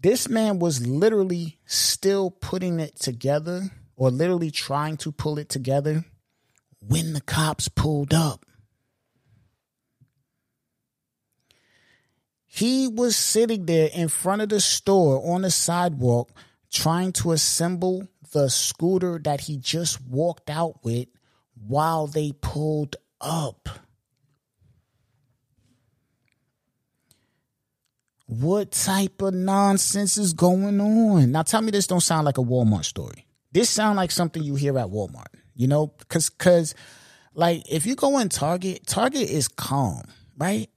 This 0.00 0.28
man 0.28 0.60
was 0.60 0.86
literally 0.86 1.58
still 1.66 2.30
putting 2.30 2.78
it 2.78 3.00
together 3.00 3.70
or 3.96 4.10
literally 4.10 4.50
trying 4.50 4.96
to 4.98 5.10
pull 5.10 5.38
it 5.38 5.48
together 5.48 6.04
when 6.80 7.14
the 7.14 7.20
cops 7.20 7.68
pulled 7.68 8.14
up. 8.14 8.46
He 12.46 12.88
was 12.88 13.16
sitting 13.16 13.66
there 13.66 13.90
in 13.92 14.08
front 14.08 14.42
of 14.42 14.48
the 14.48 14.60
store 14.60 15.20
on 15.32 15.42
the 15.42 15.50
sidewalk 15.50 16.30
trying 16.70 17.12
to 17.12 17.32
assemble 17.32 18.06
the 18.32 18.48
scooter 18.48 19.18
that 19.24 19.42
he 19.42 19.56
just 19.56 20.00
walked 20.02 20.48
out 20.48 20.84
with 20.84 21.08
while 21.54 22.06
they 22.06 22.32
pulled 22.40 22.96
up. 23.20 23.68
What 28.28 28.72
type 28.72 29.22
of 29.22 29.32
nonsense 29.32 30.18
is 30.18 30.34
going 30.34 30.78
on? 30.82 31.32
Now 31.32 31.42
tell 31.42 31.62
me 31.62 31.70
this 31.70 31.86
don't 31.86 32.02
sound 32.02 32.26
like 32.26 32.36
a 32.36 32.42
Walmart 32.42 32.84
story. 32.84 33.26
This 33.52 33.70
sound 33.70 33.96
like 33.96 34.10
something 34.10 34.42
you 34.42 34.54
hear 34.54 34.78
at 34.78 34.88
Walmart. 34.88 35.28
You 35.54 35.66
know, 35.66 35.94
cause 36.08 36.28
cause 36.28 36.74
like 37.32 37.62
if 37.72 37.86
you 37.86 37.94
go 37.94 38.18
in 38.18 38.28
Target, 38.28 38.86
Target 38.86 39.30
is 39.30 39.48
calm, 39.48 40.02
right? 40.36 40.68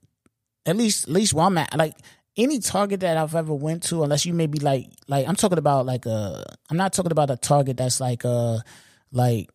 At 0.64 0.76
least 0.76 1.04
at 1.04 1.10
least 1.10 1.34
where 1.34 1.44
I'm 1.44 1.58
at. 1.58 1.76
Like 1.76 1.94
any 2.38 2.58
Target 2.58 3.00
that 3.00 3.18
I've 3.18 3.34
ever 3.34 3.52
went 3.52 3.82
to, 3.84 4.02
unless 4.02 4.24
you 4.24 4.32
maybe 4.32 4.58
like 4.58 4.88
like 5.06 5.28
I'm 5.28 5.36
talking 5.36 5.58
about 5.58 5.84
like 5.84 6.06
a 6.06 6.42
I'm 6.70 6.78
not 6.78 6.94
talking 6.94 7.12
about 7.12 7.28
a 7.28 7.36
Target 7.36 7.76
that's 7.76 8.00
like 8.00 8.24
a 8.24 8.62
like 9.10 9.50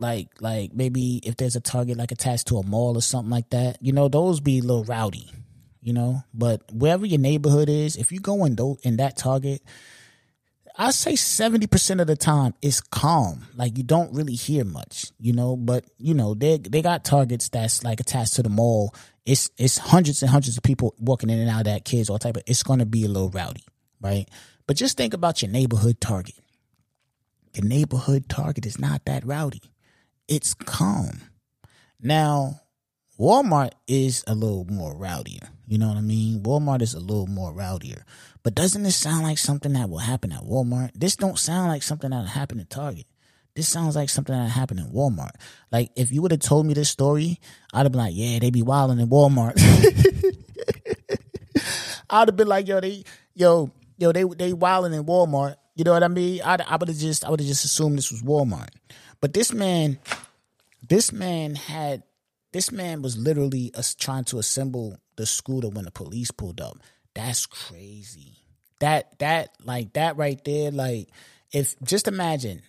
like 0.00 0.30
like 0.40 0.74
maybe 0.74 1.20
if 1.22 1.36
there's 1.36 1.54
a 1.54 1.60
Target 1.60 1.96
like 1.96 2.10
attached 2.10 2.48
to 2.48 2.56
a 2.56 2.66
mall 2.66 2.98
or 2.98 3.02
something 3.02 3.30
like 3.30 3.50
that, 3.50 3.78
you 3.80 3.92
know, 3.92 4.08
those 4.08 4.40
be 4.40 4.58
a 4.58 4.62
little 4.62 4.82
rowdy 4.82 5.30
you 5.86 5.92
know. 5.92 6.24
But 6.34 6.62
wherever 6.72 7.06
your 7.06 7.20
neighborhood 7.20 7.68
is, 7.68 7.96
if 7.96 8.10
you 8.10 8.18
go 8.18 8.44
in 8.44 8.56
though 8.56 8.76
in 8.82 8.96
that 8.96 9.16
Target, 9.16 9.62
I 10.76 10.90
say 10.90 11.14
seventy 11.14 11.68
percent 11.68 12.00
of 12.00 12.08
the 12.08 12.16
time 12.16 12.54
it's 12.60 12.80
calm. 12.80 13.46
Like 13.54 13.78
you 13.78 13.84
don't 13.84 14.12
really 14.12 14.34
hear 14.34 14.64
much, 14.64 15.12
you 15.20 15.32
know. 15.32 15.56
But 15.56 15.84
you 15.96 16.12
know 16.12 16.34
they 16.34 16.58
they 16.58 16.82
got 16.82 17.04
targets 17.04 17.48
that's 17.48 17.84
like 17.84 18.00
attached 18.00 18.34
to 18.34 18.42
the 18.42 18.50
mall. 18.50 18.94
It's 19.24 19.48
it's 19.56 19.78
hundreds 19.78 20.22
and 20.22 20.30
hundreds 20.30 20.56
of 20.56 20.64
people 20.64 20.94
walking 20.98 21.30
in 21.30 21.38
and 21.38 21.48
out 21.48 21.60
of 21.60 21.64
that, 21.66 21.84
kids, 21.84 22.10
all 22.10 22.18
type 22.18 22.36
of. 22.36 22.42
It's 22.46 22.64
to 22.64 22.84
be 22.84 23.04
a 23.04 23.08
little 23.08 23.30
rowdy, 23.30 23.64
right? 24.00 24.28
But 24.66 24.76
just 24.76 24.96
think 24.96 25.14
about 25.14 25.40
your 25.40 25.50
neighborhood 25.52 26.00
Target. 26.00 26.34
Your 27.54 27.64
neighborhood 27.64 28.28
Target 28.28 28.66
is 28.66 28.78
not 28.78 29.04
that 29.06 29.24
rowdy. 29.24 29.62
It's 30.28 30.52
calm. 30.52 31.20
Now 32.02 32.60
Walmart 33.18 33.70
is 33.86 34.24
a 34.26 34.34
little 34.34 34.66
more 34.66 34.94
rowdier. 34.94 35.48
You 35.66 35.78
know 35.78 35.88
what 35.88 35.96
I 35.96 36.02
mean? 36.02 36.42
Walmart 36.42 36.82
is 36.82 36.94
a 36.94 37.00
little 37.00 37.26
more 37.26 37.52
rowdier. 37.52 38.02
But 38.42 38.54
doesn't 38.54 38.84
this 38.84 38.96
sound 38.96 39.24
like 39.24 39.38
something 39.38 39.72
that 39.72 39.90
will 39.90 39.98
happen 39.98 40.32
at 40.32 40.42
Walmart? 40.42 40.92
This 40.94 41.16
don't 41.16 41.38
sound 41.38 41.68
like 41.68 41.82
something 41.82 42.10
that'll 42.10 42.26
happen 42.26 42.60
at 42.60 42.70
Target. 42.70 43.06
This 43.56 43.68
sounds 43.68 43.96
like 43.96 44.08
something 44.08 44.34
that 44.34 44.50
happened 44.50 44.80
in 44.80 44.90
Walmart. 44.90 45.32
Like 45.72 45.90
if 45.96 46.12
you 46.12 46.22
would 46.22 46.30
have 46.30 46.40
told 46.40 46.66
me 46.66 46.74
this 46.74 46.90
story, 46.90 47.40
I'd 47.72 47.84
have 47.84 47.92
been 47.92 48.00
like, 48.00 48.14
yeah, 48.14 48.38
they 48.38 48.50
be 48.50 48.62
wilding 48.62 49.00
in 49.00 49.08
Walmart. 49.08 49.54
I'd 52.10 52.28
have 52.28 52.36
been 52.36 52.48
like, 52.48 52.68
yo, 52.68 52.80
they, 52.80 53.02
yo, 53.34 53.70
yo, 53.96 54.12
they 54.12 54.24
they 54.24 54.52
wilding 54.52 54.92
in 54.92 55.04
Walmart. 55.04 55.56
You 55.74 55.84
know 55.84 55.92
what 55.92 56.02
I 56.02 56.08
mean? 56.08 56.42
I'd, 56.44 56.60
I 56.60 56.76
would 56.76 56.88
have 56.88 56.98
just, 56.98 57.24
I 57.24 57.30
would 57.30 57.40
have 57.40 57.48
just 57.48 57.64
assumed 57.64 57.98
this 57.98 58.12
was 58.12 58.22
Walmart. 58.22 58.68
But 59.20 59.32
this 59.32 59.52
man, 59.52 59.98
this 60.86 61.10
man 61.10 61.54
had 61.54 62.02
this 62.52 62.70
man 62.70 63.02
was 63.02 63.16
literally 63.16 63.72
trying 63.98 64.24
to 64.24 64.38
assemble 64.38 64.98
the 65.16 65.26
scooter 65.26 65.68
when 65.68 65.84
the 65.84 65.90
police 65.90 66.30
pulled 66.30 66.60
up. 66.60 66.78
That's 67.14 67.46
crazy. 67.46 68.38
That 68.80 69.18
that 69.18 69.50
like 69.64 69.94
that 69.94 70.16
right 70.16 70.42
there, 70.44 70.70
like 70.70 71.08
if 71.52 71.74
just 71.82 72.08
imagine 72.08 72.62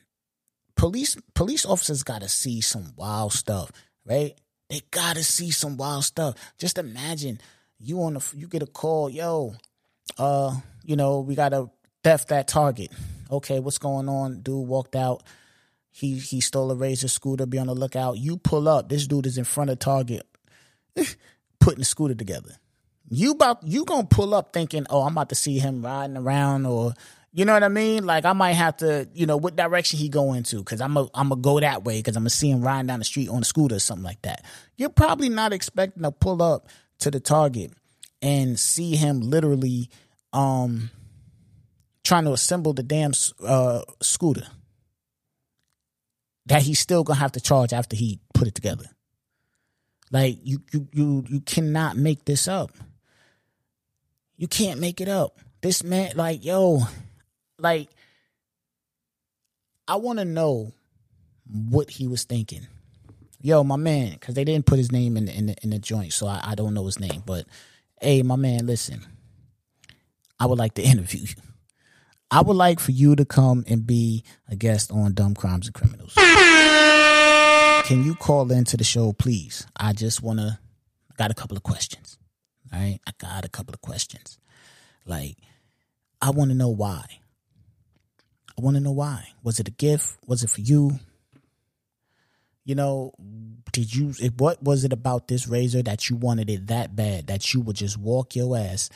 police 0.75 1.17
police 1.33 1.65
officers 1.65 2.03
gotta 2.03 2.29
see 2.29 2.61
some 2.61 2.93
wild 2.95 3.33
stuff, 3.33 3.71
right? 4.05 4.33
They 4.69 4.81
gotta 4.91 5.23
see 5.23 5.51
some 5.51 5.77
wild 5.77 6.05
stuff. 6.05 6.35
Just 6.57 6.77
imagine 6.77 7.39
you 7.79 8.01
on 8.03 8.13
the 8.13 8.33
you 8.35 8.47
get 8.47 8.63
a 8.63 8.67
call, 8.67 9.09
yo, 9.09 9.55
uh, 10.17 10.55
you 10.83 10.95
know, 10.95 11.19
we 11.19 11.35
gotta 11.35 11.69
theft 12.03 12.29
that 12.29 12.47
target. 12.47 12.91
Okay, 13.29 13.59
what's 13.59 13.77
going 13.77 14.07
on? 14.07 14.39
Dude 14.39 14.67
walked 14.67 14.95
out 14.95 15.23
he 15.97 16.19
he 16.19 16.41
stole 16.41 16.69
a 16.69 16.75
razor 16.75 17.07
scooter. 17.07 17.47
Be 17.47 17.57
on 17.57 17.67
the 17.67 17.73
lookout. 17.73 18.17
You 18.17 18.37
pull 18.37 18.67
up. 18.67 18.87
This 18.87 19.07
dude 19.07 19.25
is 19.25 19.39
in 19.39 19.45
front 19.45 19.71
of 19.71 19.79
Target, 19.79 20.27
putting 21.67 21.79
the 21.79 21.85
scooter 21.85 22.15
together. 22.15 22.51
You 23.09 23.31
about 23.31 23.61
you 23.67 23.83
gonna 23.83 24.07
pull 24.07 24.33
up 24.33 24.53
thinking, 24.53 24.85
oh, 24.89 25.01
I'm 25.01 25.11
about 25.11 25.27
to 25.29 25.35
see 25.35 25.59
him 25.59 25.83
riding 25.83 26.15
around, 26.15 26.65
or 26.65 26.93
you 27.33 27.43
know 27.43 27.51
what 27.51 27.63
I 27.63 27.67
mean? 27.67 28.05
Like 28.05 28.23
I 28.23 28.31
might 28.31 28.53
have 28.53 28.77
to, 28.77 29.05
you 29.13 29.25
know, 29.25 29.35
what 29.35 29.57
direction 29.57 29.99
he 29.99 30.07
go 30.07 30.31
into? 30.31 30.59
Because 30.59 30.79
I'm 30.79 30.95
a 30.95 31.09
I'm 31.13 31.27
gonna 31.27 31.41
go 31.41 31.59
that 31.59 31.83
way 31.83 31.99
because 31.99 32.15
I'm 32.15 32.21
gonna 32.23 32.29
see 32.29 32.49
him 32.49 32.61
riding 32.61 32.87
down 32.87 32.99
the 32.99 33.05
street 33.05 33.27
on 33.27 33.41
a 33.41 33.43
scooter 33.43 33.75
or 33.75 33.79
something 33.79 34.05
like 34.05 34.21
that. 34.21 34.45
You're 34.77 34.87
probably 34.87 35.27
not 35.27 35.51
expecting 35.51 36.03
to 36.03 36.11
pull 36.11 36.41
up 36.41 36.69
to 36.99 37.11
the 37.11 37.19
Target 37.19 37.73
and 38.21 38.57
see 38.57 38.95
him 38.95 39.19
literally 39.19 39.89
um 40.31 40.89
trying 42.05 42.23
to 42.23 42.31
assemble 42.31 42.71
the 42.71 42.83
damn 42.83 43.11
uh, 43.45 43.81
scooter 44.01 44.47
that 46.45 46.61
he's 46.61 46.79
still 46.79 47.03
gonna 47.03 47.19
have 47.19 47.33
to 47.33 47.41
charge 47.41 47.73
after 47.73 47.97
he 47.97 48.21
put 48.33 48.47
it 48.47 48.55
together. 48.55 48.85
Like 50.11 50.37
you 50.43 50.61
you 50.71 50.87
you 50.93 51.25
you 51.27 51.39
cannot 51.41 51.97
make 51.97 52.25
this 52.25 52.47
up. 52.47 52.71
You 54.37 54.47
can't 54.47 54.79
make 54.79 55.01
it 55.01 55.09
up. 55.09 55.39
This 55.61 55.83
man, 55.83 56.11
like, 56.15 56.45
yo, 56.45 56.81
like, 57.57 57.89
I 59.87 59.95
want 59.95 60.19
to 60.19 60.25
know 60.25 60.71
what 61.47 61.89
he 61.89 62.07
was 62.07 62.23
thinking. 62.23 62.67
Yo, 63.41 63.63
my 63.63 63.75
man, 63.75 64.11
because 64.13 64.35
they 64.35 64.43
didn't 64.43 64.67
put 64.67 64.77
his 64.77 64.91
name 64.91 65.17
in 65.17 65.25
the, 65.25 65.35
in 65.35 65.47
the, 65.47 65.55
in 65.63 65.69
the 65.71 65.79
joint, 65.79 66.13
so 66.13 66.27
I, 66.27 66.39
I 66.43 66.55
don't 66.55 66.73
know 66.75 66.85
his 66.85 66.99
name. 66.99 67.23
But 67.25 67.45
hey, 67.99 68.21
my 68.21 68.35
man, 68.35 68.67
listen, 68.67 69.05
I 70.39 70.45
would 70.45 70.59
like 70.59 70.75
to 70.75 70.81
interview 70.83 71.21
you. 71.21 71.35
I 72.29 72.41
would 72.41 72.57
like 72.57 72.79
for 72.79 72.91
you 72.91 73.15
to 73.15 73.25
come 73.25 73.63
and 73.67 73.87
be 73.87 74.23
a 74.49 74.55
guest 74.55 74.91
on 74.91 75.13
Dumb 75.13 75.33
Crimes 75.33 75.67
and 75.67 75.73
Criminals. 75.73 76.13
Can 77.87 78.03
you 78.03 78.15
call 78.15 78.51
into 78.51 78.75
the 78.75 78.83
show, 78.83 79.13
please? 79.13 79.65
I 79.77 79.93
just 79.93 80.21
want 80.21 80.39
to, 80.39 80.59
I 81.09 81.13
got 81.15 81.31
a 81.31 81.33
couple 81.33 81.55
of 81.55 81.63
questions. 81.63 82.19
All 82.73 82.77
right. 82.77 82.99
I 83.07 83.11
got 83.17 83.45
a 83.45 83.47
couple 83.47 83.73
of 83.73 83.79
questions. 83.79 84.37
Like, 85.05 85.37
I 86.21 86.31
want 86.31 86.51
to 86.51 86.57
know 86.57 86.67
why. 86.67 87.05
I 88.49 88.61
want 88.61 88.75
to 88.75 88.81
know 88.81 88.91
why. 88.91 89.29
Was 89.41 89.61
it 89.61 89.69
a 89.69 89.71
gift? 89.71 90.17
Was 90.27 90.43
it 90.43 90.49
for 90.49 90.59
you? 90.59 90.99
You 92.65 92.75
know, 92.75 93.13
did 93.71 93.95
you, 93.95 94.11
what 94.35 94.61
was 94.61 94.83
it 94.83 94.91
about 94.91 95.29
this 95.29 95.47
razor 95.47 95.81
that 95.83 96.09
you 96.09 96.17
wanted 96.17 96.49
it 96.49 96.67
that 96.67 96.93
bad 96.93 97.27
that 97.27 97.53
you 97.53 97.61
would 97.61 97.77
just 97.77 97.97
walk 97.97 98.35
your 98.35 98.57
ass 98.57 98.89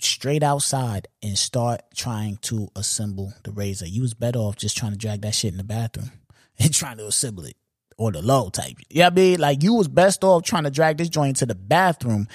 straight 0.00 0.42
outside 0.42 1.06
and 1.22 1.38
start 1.38 1.82
trying 1.94 2.38
to 2.38 2.70
assemble 2.74 3.34
the 3.44 3.52
razor. 3.52 3.86
You 3.86 4.02
was 4.02 4.14
better 4.14 4.40
off 4.40 4.56
just 4.56 4.76
trying 4.76 4.90
to 4.90 4.98
drag 4.98 5.22
that 5.22 5.36
shit 5.36 5.52
in 5.52 5.58
the 5.58 5.62
bathroom 5.62 6.10
and 6.58 6.74
trying 6.74 6.96
to 6.96 7.06
assemble 7.06 7.44
it 7.44 7.54
or 8.00 8.10
the 8.10 8.22
low 8.22 8.48
type. 8.48 8.78
Yeah, 8.88 8.94
you 8.94 9.00
know 9.02 9.06
I 9.06 9.10
mean, 9.10 9.40
like 9.40 9.62
you 9.62 9.74
was 9.74 9.86
best 9.86 10.24
off 10.24 10.42
trying 10.42 10.64
to 10.64 10.70
drag 10.70 10.96
this 10.96 11.10
joint 11.10 11.36
to 11.36 11.46
the 11.46 11.54
bathroom 11.54 12.28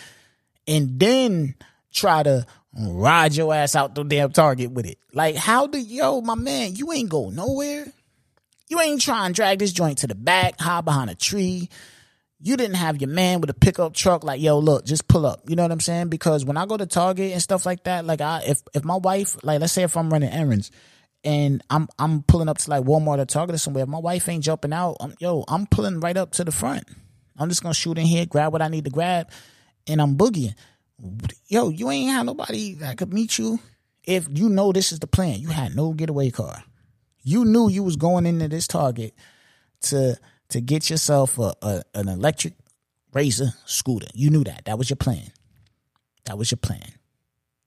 and 0.67 1.00
then 1.00 1.55
try 1.91 2.22
to 2.22 2.45
ride 2.79 3.34
your 3.34 3.51
ass 3.51 3.75
out 3.75 3.95
the 3.95 4.03
damn 4.03 4.31
target 4.31 4.72
with 4.72 4.86
it. 4.86 5.00
Like, 5.12 5.36
how 5.36 5.65
do 5.65 5.79
yo, 5.79 6.22
my 6.22 6.36
man, 6.36 6.75
you 6.75 6.93
ain't 6.93 7.10
go 7.10 7.31
nowhere. 7.31 7.88
You 8.67 8.79
ain't 8.79 9.01
trying 9.01 9.31
to 9.31 9.36
drag 9.36 9.57
this 9.57 9.74
joint 9.74 10.00
to 10.00 10.07
the 10.07 10.15
back, 10.15 10.60
hide 10.60 10.86
behind 10.86 11.10
a 11.10 11.15
tree 11.15 11.69
you 12.41 12.57
didn't 12.57 12.75
have 12.75 13.01
your 13.01 13.10
man 13.10 13.41
with 13.41 13.50
a 13.50 13.53
pickup 13.53 13.93
truck 13.93 14.24
like 14.24 14.41
yo 14.41 14.60
look 14.60 14.86
just 14.86 15.07
pull 15.07 15.25
up 15.25 15.50
you 15.50 15.55
know 15.55 15.63
what 15.63 15.72
i'm 15.72 15.79
saying 15.79 16.10
because 16.10 16.45
when 16.45 16.57
i 16.57 16.65
go 16.65 16.75
to 16.77 16.86
target 16.86 17.31
and 17.31 17.41
stuff 17.41 17.65
like 17.65 17.84
that 17.86 18.05
like 18.05 18.19
i 18.22 18.43
if 18.45 18.62
if 18.74 18.84
my 18.84 18.98
wife 18.98 19.38
like 19.43 19.62
let's 19.62 19.74
say 19.74 19.84
if 19.84 19.95
i'm 19.95 20.12
running 20.12 20.29
errands 20.29 20.69
and 21.25 21.62
i'm 21.70 21.88
i'm 22.00 22.24
pulling 22.24 22.48
up 22.48 22.58
to 22.58 22.70
like 22.70 22.84
walmart 22.84 23.20
or 23.20 23.25
target 23.25 23.55
or 23.55 23.58
somewhere 23.58 23.86
my 23.86 24.00
wife 24.00 24.29
ain't 24.29 24.44
jumping 24.44 24.72
out 24.72 24.96
I'm, 25.00 25.13
yo 25.20 25.44
i'm 25.48 25.65
pulling 25.65 26.00
right 26.00 26.15
up 26.15 26.32
to 26.34 26.44
the 26.44 26.51
front 26.51 26.86
i'm 27.38 27.50
just 27.50 27.62
gonna 27.63 27.74
shoot 27.74 27.98
in 27.98 28.05
here 28.05 28.25
grab 28.25 28.53
what 28.53 28.62
i 28.62 28.67
need 28.67 28.86
to 28.86 28.91
grab 28.91 29.29
and 29.88 30.01
i'm 30.01 30.15
boogieing 30.15 30.55
yo 31.48 31.70
you 31.70 31.89
ain't 31.89 32.12
have 32.12 32.25
nobody 32.25 32.75
that 32.75 32.98
could 32.98 33.13
meet 33.13 33.38
you 33.38 33.60
if 34.03 34.27
you 34.29 34.48
know 34.48 34.72
this 34.72 34.91
is 34.91 35.00
the 35.00 35.08
plan 35.08 35.39
you 35.39 35.50
had 35.50 35.75
no 35.75 35.91
getaway 35.91 36.29
car 36.29 36.63
you 37.24 37.44
knew 37.44 37.67
you 37.67 37.84
was 37.84 37.96
going 37.98 38.25
into 38.25 38.48
this 38.48 38.67
target 38.67 39.13
to 39.82 40.17
to 40.50 40.62
get 40.62 40.89
yourself 40.89 41.38
a, 41.39 41.53
a, 41.62 41.84
an 41.96 42.08
electric 42.08 42.53
razor 43.13 43.53
scooter. 43.65 44.08
You 44.13 44.29
knew 44.29 44.44
that. 44.44 44.65
That 44.65 44.77
was 44.77 44.89
your 44.89 44.98
plan. 44.98 45.32
That 46.25 46.38
was 46.38 46.51
your 46.51 46.58
plan. 46.58 46.91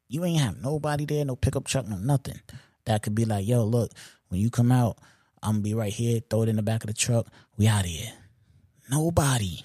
You 0.09 0.25
ain't 0.25 0.41
have 0.41 0.61
nobody 0.63 1.05
there, 1.05 1.25
no 1.25 1.37
pickup 1.37 1.67
truck, 1.67 1.87
no 1.87 1.97
nothing. 1.97 2.41
That 2.89 3.03
could 3.03 3.15
be 3.15 3.27
like, 3.27 3.47
yo, 3.47 3.65
look, 3.65 3.93
when 4.29 4.41
you 4.41 4.49
come 4.49 4.73
out, 4.73 4.97
I'm 5.43 5.57
gonna 5.57 5.63
be 5.63 5.75
right 5.75 5.93
here, 5.93 6.21
throw 6.21 6.43
it 6.43 6.49
in 6.49 6.57
the 6.57 6.63
back 6.63 6.85
of 6.85 6.89
the 6.89 6.95
truck. 6.95 7.27
We 7.59 7.69
out 7.69 7.85
of 7.85 7.91
here. 7.91 8.11
Nobody. 8.91 9.61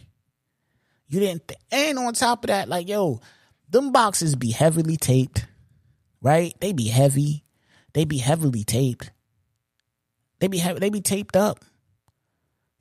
You 1.08 1.22
didn't 1.22 1.48
th- 1.48 1.60
and 1.72 1.98
on 2.00 2.14
top 2.16 2.44
of 2.44 2.50
that, 2.50 2.68
like, 2.68 2.90
yo, 2.90 3.22
them 3.70 3.94
boxes 3.94 4.36
be 4.36 4.52
heavily 4.52 4.98
taped, 4.98 5.46
right? 6.22 6.54
They 6.60 6.74
be 6.74 6.90
heavy. 6.90 7.46
They 7.94 8.04
be 8.04 8.18
heavily 8.18 8.66
taped. 8.66 9.10
They 10.40 10.50
be 10.50 10.58
heavy, 10.58 10.80
they 10.80 10.90
be 10.90 11.00
taped 11.00 11.38
up. 11.38 11.64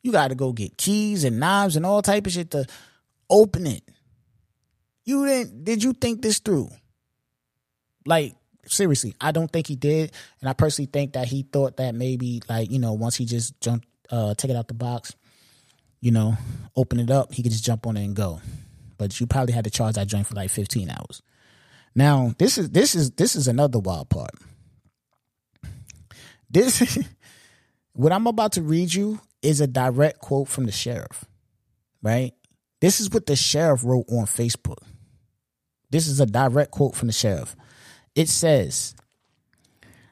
You 0.03 0.11
got 0.11 0.29
to 0.29 0.35
go 0.35 0.53
get 0.53 0.77
keys 0.77 1.23
and 1.23 1.39
knives 1.39 1.77
and 1.77 1.87
all 1.87 2.03
type 2.03 2.27
of 2.27 2.33
shit 2.33 2.51
to 2.51 2.67
open 3.31 3.69
it. 3.69 3.85
You 5.05 5.25
didn't 5.25 5.63
did 5.63 5.85
you 5.85 5.93
think 5.93 6.21
this 6.21 6.41
through? 6.41 6.71
Like 8.05 8.35
seriously, 8.67 9.15
I 9.21 9.33
don't 9.33 9.53
think 9.53 9.67
he 9.67 9.77
did. 9.77 10.13
And 10.41 10.49
I 10.49 10.53
personally 10.53 10.91
think 10.93 11.15
that 11.15 11.27
he 11.27 11.43
thought 11.43 11.77
that 11.77 11.95
maybe 11.95 12.43
like, 12.49 12.71
you 12.71 12.79
know, 12.79 12.93
once 12.93 13.17
he 13.17 13.25
just 13.25 13.61
jumped 13.61 13.87
uh 14.11 14.35
take 14.35 14.51
it 14.51 14.57
out 14.57 14.69
the 14.69 14.75
box, 14.75 15.15
you 16.01 16.11
know, 16.11 16.37
open 16.77 17.01
it 17.01 17.11
up, 17.11 17.33
he 17.33 17.43
could 17.43 17.53
just 17.53 17.65
jump 17.65 17.87
on 17.87 17.97
it 17.97 18.05
and 18.05 18.17
go. 18.17 18.41
But 18.99 19.19
you 19.21 19.27
probably 19.27 19.55
had 19.55 19.65
to 19.65 19.71
charge 19.71 19.95
that 19.95 20.07
joint 20.07 20.27
for 20.27 20.35
like 20.35 20.51
15 20.51 20.91
hours. 20.91 21.23
Now, 21.95 22.35
this 22.39 22.59
is 22.59 22.71
this 22.71 22.95
is 22.95 23.13
this 23.13 23.37
is 23.37 23.49
another 23.49 23.79
wild 23.79 24.09
part. 24.09 24.31
This 26.51 26.99
what 27.93 28.13
I'm 28.13 28.27
about 28.27 28.53
to 28.53 28.63
read 28.63 28.93
you 28.93 29.21
is 29.43 29.61
a 29.61 29.67
direct 29.67 30.21
quote 30.21 30.49
from 30.49 30.65
the 30.65 30.73
sheriff. 30.73 31.25
Right? 32.03 32.33
This 32.81 33.01
is 33.01 33.11
what 33.11 33.27
the 33.27 33.37
sheriff 33.37 33.85
wrote 33.85 34.07
on 34.09 34.27
Facebook. 34.27 34.79
This 35.91 36.09
is 36.09 36.21
a 36.21 36.27
direct 36.27 36.73
quote 36.73 36.97
from 36.97 37.07
the 37.07 37.13
sheriff. 37.13 37.55
It 38.15 38.29
says, 38.29 38.95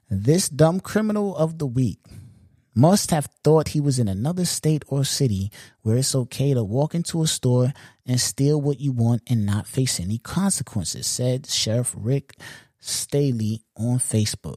This 0.09 0.49
dumb 0.49 0.81
criminal 0.81 1.37
of 1.37 1.59
the 1.59 1.67
week 1.67 1.99
must 2.75 3.11
have 3.11 3.29
thought 3.45 3.69
he 3.69 3.81
was 3.81 3.99
in 3.99 4.09
another 4.09 4.45
state 4.45 4.85
or 4.89 5.05
city 5.05 5.51
where 5.83 5.99
it's 5.99 6.15
okay 6.15 6.55
to 6.55 6.65
walk 6.65 6.95
into 6.95 7.23
a 7.23 7.27
store 7.27 7.73
and 8.07 8.21
steal 8.21 8.61
what 8.61 8.81
you 8.81 8.93
want 8.93 9.23
and 9.27 9.45
not 9.45 9.67
face 9.67 10.01
any 10.01 10.19
consequences, 10.19 11.07
said 11.07 11.47
Sheriff 11.47 11.95
Rick 11.97 12.37
Staly 12.81 13.61
on 13.77 13.99
Facebook. 13.99 14.57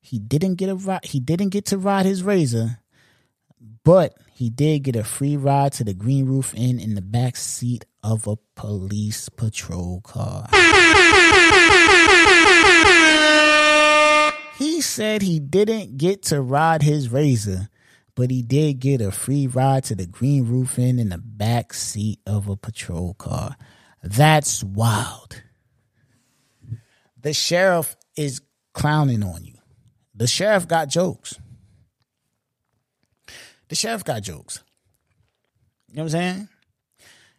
He 0.00 0.18
didn't 0.18 0.56
get 0.56 0.68
a 0.68 0.74
ride, 0.74 1.04
he 1.04 1.20
didn't 1.20 1.50
get 1.50 1.66
to 1.66 1.78
ride 1.78 2.06
his 2.06 2.24
razor, 2.24 2.80
but 3.84 4.14
he 4.34 4.50
did 4.50 4.82
get 4.82 4.96
a 4.96 5.04
free 5.04 5.36
ride 5.36 5.72
to 5.74 5.84
the 5.84 5.94
Green 5.94 6.26
Roof 6.26 6.52
Inn 6.54 6.80
in 6.80 6.96
the 6.96 7.02
back 7.02 7.36
seat 7.36 7.84
of 8.02 8.26
a 8.26 8.36
police 8.56 9.28
patrol 9.28 10.00
car. 10.00 10.48
He 14.62 14.80
said 14.80 15.22
he 15.22 15.40
didn't 15.40 15.96
get 15.96 16.22
to 16.26 16.40
ride 16.40 16.82
his 16.82 17.08
razor, 17.08 17.68
but 18.14 18.30
he 18.30 18.42
did 18.42 18.78
get 18.78 19.00
a 19.00 19.10
free 19.10 19.48
ride 19.48 19.82
to 19.84 19.96
the 19.96 20.06
Green 20.06 20.46
Roof 20.46 20.78
Inn 20.78 21.00
in 21.00 21.08
the 21.08 21.18
back 21.18 21.74
seat 21.74 22.20
of 22.28 22.46
a 22.46 22.54
patrol 22.54 23.14
car. 23.14 23.56
That's 24.04 24.62
wild. 24.62 25.42
The 27.20 27.32
sheriff 27.32 27.96
is 28.16 28.40
clowning 28.72 29.24
on 29.24 29.44
you. 29.44 29.56
The 30.14 30.28
sheriff 30.28 30.68
got 30.68 30.88
jokes. 30.88 31.40
The 33.68 33.74
sheriff 33.74 34.04
got 34.04 34.22
jokes. 34.22 34.62
You 35.88 35.96
know 35.96 36.04
what 36.04 36.14
I'm 36.14 36.20
saying? 36.20 36.48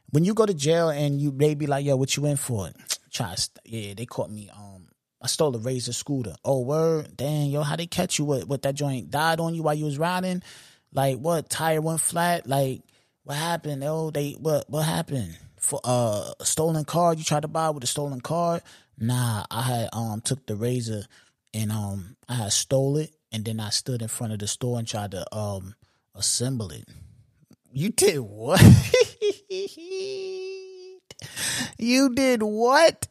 When 0.10 0.26
you 0.26 0.34
go 0.34 0.46
to 0.46 0.54
jail 0.54 0.90
and 0.90 1.22
you 1.22 1.32
they 1.32 1.56
be 1.56 1.68
like, 1.68 1.86
yo, 1.86 1.96
what 1.96 2.18
you 2.18 2.26
in 2.26 2.36
for? 2.36 2.70
Try 3.14 3.34
yeah, 3.64 3.94
they 3.94 4.06
caught 4.06 4.30
me 4.30 4.50
um 4.54 4.90
I 5.24 5.28
stole 5.28 5.56
a 5.56 5.60
razor 5.60 5.94
scooter. 5.94 6.36
Oh 6.44 6.60
word, 6.62 7.16
dang, 7.16 7.50
yo, 7.50 7.62
how 7.62 7.78
they 7.78 7.88
catch 7.88 8.20
you? 8.20 8.26
What 8.26 8.48
what 8.48 8.62
that 8.64 8.76
joint 8.76 9.10
died 9.10 9.40
on 9.40 9.56
you 9.56 9.64
while 9.64 9.74
you 9.74 9.86
was 9.86 9.98
riding? 9.98 10.44
Like 10.92 11.18
what 11.18 11.50
tire 11.50 11.80
went 11.80 12.02
flat? 12.02 12.46
Like 12.46 12.82
what 13.24 13.38
happened? 13.38 13.84
Oh, 13.86 14.12
they 14.12 14.34
what 14.34 14.70
what 14.70 14.84
happened? 14.84 15.38
For 15.60 15.80
uh, 15.86 16.34
a 16.42 16.46
stolen 16.46 16.84
car 16.84 17.14
you 17.14 17.24
tried 17.24 17.44
to 17.44 17.48
buy 17.48 17.70
with 17.70 17.86
a 17.86 17.88
stolen 17.88 18.20
car? 18.20 18.62
Nah, 18.98 19.46
I 19.50 19.62
had 19.62 19.90
um 19.94 20.20
took 20.20 20.46
the 20.46 20.58
razor 20.58 21.06
and 21.54 21.72
um 21.72 22.18
I 22.28 22.36
had 22.36 22.52
stole 22.52 22.98
it 22.98 23.16
and 23.32 23.46
then 23.46 23.62
I 23.62 23.70
stood 23.70 24.02
in 24.02 24.10
front 24.10 24.34
of 24.34 24.40
the 24.40 24.48
store 24.48 24.78
and 24.78 24.86
tried 24.86 25.12
to 25.12 25.26
um 25.36 25.76
assemble 26.14 26.70
it. 26.72 26.84
You 27.72 27.92
did 27.92 28.20
what? 28.20 28.62
you 31.78 32.14
did 32.14 32.44
what? 32.44 33.08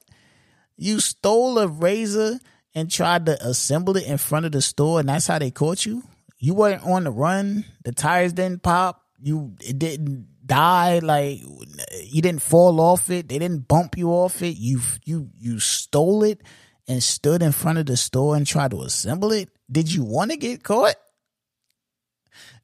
You 0.82 0.98
stole 0.98 1.58
a 1.58 1.68
razor 1.68 2.40
and 2.74 2.90
tried 2.90 3.26
to 3.26 3.46
assemble 3.46 3.96
it 3.96 4.04
in 4.04 4.18
front 4.18 4.46
of 4.46 4.52
the 4.52 4.60
store, 4.60 4.98
and 4.98 5.08
that's 5.08 5.28
how 5.28 5.38
they 5.38 5.52
caught 5.52 5.86
you. 5.86 6.02
You 6.38 6.54
weren't 6.54 6.82
on 6.82 7.04
the 7.04 7.12
run. 7.12 7.64
The 7.84 7.92
tires 7.92 8.32
didn't 8.32 8.64
pop. 8.64 9.00
You 9.20 9.54
it 9.60 9.78
didn't 9.78 10.26
die. 10.44 10.98
Like 10.98 11.38
you 11.38 12.20
didn't 12.20 12.42
fall 12.42 12.80
off 12.80 13.10
it. 13.10 13.28
They 13.28 13.38
didn't 13.38 13.68
bump 13.68 13.96
you 13.96 14.10
off 14.10 14.42
it. 14.42 14.56
You 14.56 14.80
you 15.04 15.30
you 15.38 15.60
stole 15.60 16.24
it 16.24 16.42
and 16.88 17.00
stood 17.00 17.42
in 17.42 17.52
front 17.52 17.78
of 17.78 17.86
the 17.86 17.96
store 17.96 18.34
and 18.34 18.44
tried 18.44 18.72
to 18.72 18.82
assemble 18.82 19.30
it. 19.30 19.50
Did 19.70 19.92
you 19.92 20.02
want 20.02 20.32
to 20.32 20.36
get 20.36 20.64
caught? 20.64 20.96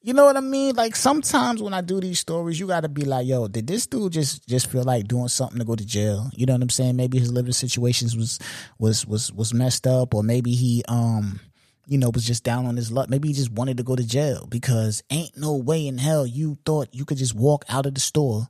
You 0.08 0.14
know 0.14 0.24
what 0.24 0.38
I 0.38 0.40
mean? 0.40 0.74
Like 0.74 0.96
sometimes 0.96 1.60
when 1.60 1.74
I 1.74 1.82
do 1.82 2.00
these 2.00 2.18
stories, 2.18 2.58
you 2.58 2.66
got 2.66 2.80
to 2.80 2.88
be 2.88 3.04
like, 3.04 3.26
"Yo, 3.26 3.46
did 3.46 3.66
this 3.66 3.86
dude 3.86 4.14
just 4.14 4.48
just 4.48 4.70
feel 4.70 4.82
like 4.82 5.06
doing 5.06 5.28
something 5.28 5.58
to 5.58 5.66
go 5.66 5.76
to 5.76 5.84
jail?" 5.84 6.30
You 6.32 6.46
know 6.46 6.54
what 6.54 6.62
I'm 6.62 6.70
saying? 6.70 6.96
Maybe 6.96 7.18
his 7.18 7.30
living 7.30 7.52
situations 7.52 8.16
was 8.16 8.38
was 8.78 9.06
was 9.06 9.30
was 9.34 9.52
messed 9.52 9.86
up, 9.86 10.14
or 10.14 10.22
maybe 10.22 10.52
he 10.52 10.82
um 10.88 11.40
you 11.86 11.98
know 11.98 12.08
was 12.08 12.24
just 12.24 12.42
down 12.42 12.64
on 12.64 12.74
his 12.74 12.90
luck. 12.90 13.10
Maybe 13.10 13.28
he 13.28 13.34
just 13.34 13.52
wanted 13.52 13.76
to 13.76 13.82
go 13.82 13.96
to 13.96 14.02
jail 14.02 14.46
because 14.48 15.02
ain't 15.10 15.36
no 15.36 15.54
way 15.56 15.86
in 15.86 15.98
hell 15.98 16.26
you 16.26 16.56
thought 16.64 16.88
you 16.94 17.04
could 17.04 17.18
just 17.18 17.34
walk 17.34 17.66
out 17.68 17.84
of 17.84 17.92
the 17.92 18.00
store, 18.00 18.48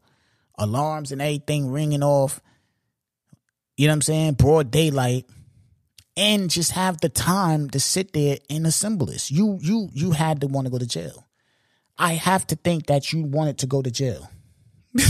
alarms 0.57 1.11
and 1.11 1.21
everything 1.21 1.73
ringing 1.73 2.05
off. 2.05 2.41
You 3.77 3.89
know 3.89 3.95
what 3.95 3.97
I'm 3.97 4.03
saying? 4.03 4.35
Broad 4.35 4.71
daylight 4.71 5.27
and 6.17 6.51
just 6.51 6.71
have 6.71 7.01
the 7.01 7.09
time 7.09 7.69
to 7.71 7.81
sit 7.81 8.13
there 8.13 8.39
and 8.49 8.65
assemble 8.65 9.07
this. 9.07 9.29
You 9.29 9.59
you 9.61 9.89
you 9.93 10.13
had 10.13 10.43
to 10.43 10.47
want 10.47 10.69
to 10.69 10.71
go 10.71 10.79
to 10.79 10.87
jail. 10.87 11.25
I 11.99 12.15
have 12.15 12.47
to 12.49 12.57
think 12.57 12.87
that 12.87 13.13
you 13.13 13.25
wanted 13.25 13.59
to 13.59 13.67
go 13.67 13.83
to 13.83 13.91
jail. 13.91 14.31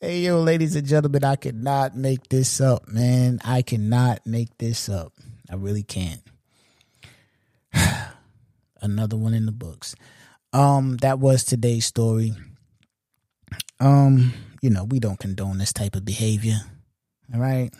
hey, 0.00 0.20
yo, 0.20 0.40
ladies 0.40 0.76
and 0.76 0.86
gentlemen, 0.86 1.24
I 1.24 1.36
cannot 1.36 1.96
make 1.96 2.28
this 2.28 2.60
up, 2.60 2.86
man. 2.88 3.40
I 3.44 3.62
cannot 3.62 4.26
make 4.26 4.56
this 4.58 4.88
up. 4.88 5.14
I 5.50 5.54
really 5.54 5.82
can't. 5.82 6.20
Another 8.82 9.16
one 9.16 9.32
in 9.34 9.46
the 9.46 9.52
books. 9.52 9.94
Um, 10.52 10.98
that 10.98 11.18
was 11.18 11.44
today's 11.44 11.86
story. 11.86 12.34
Um, 13.80 14.34
you 14.60 14.70
know, 14.70 14.84
we 14.84 15.00
don't 15.00 15.18
condone 15.18 15.58
this 15.58 15.72
type 15.72 15.96
of 15.96 16.04
behavior. 16.04 16.60
All 17.32 17.40
right. 17.40 17.70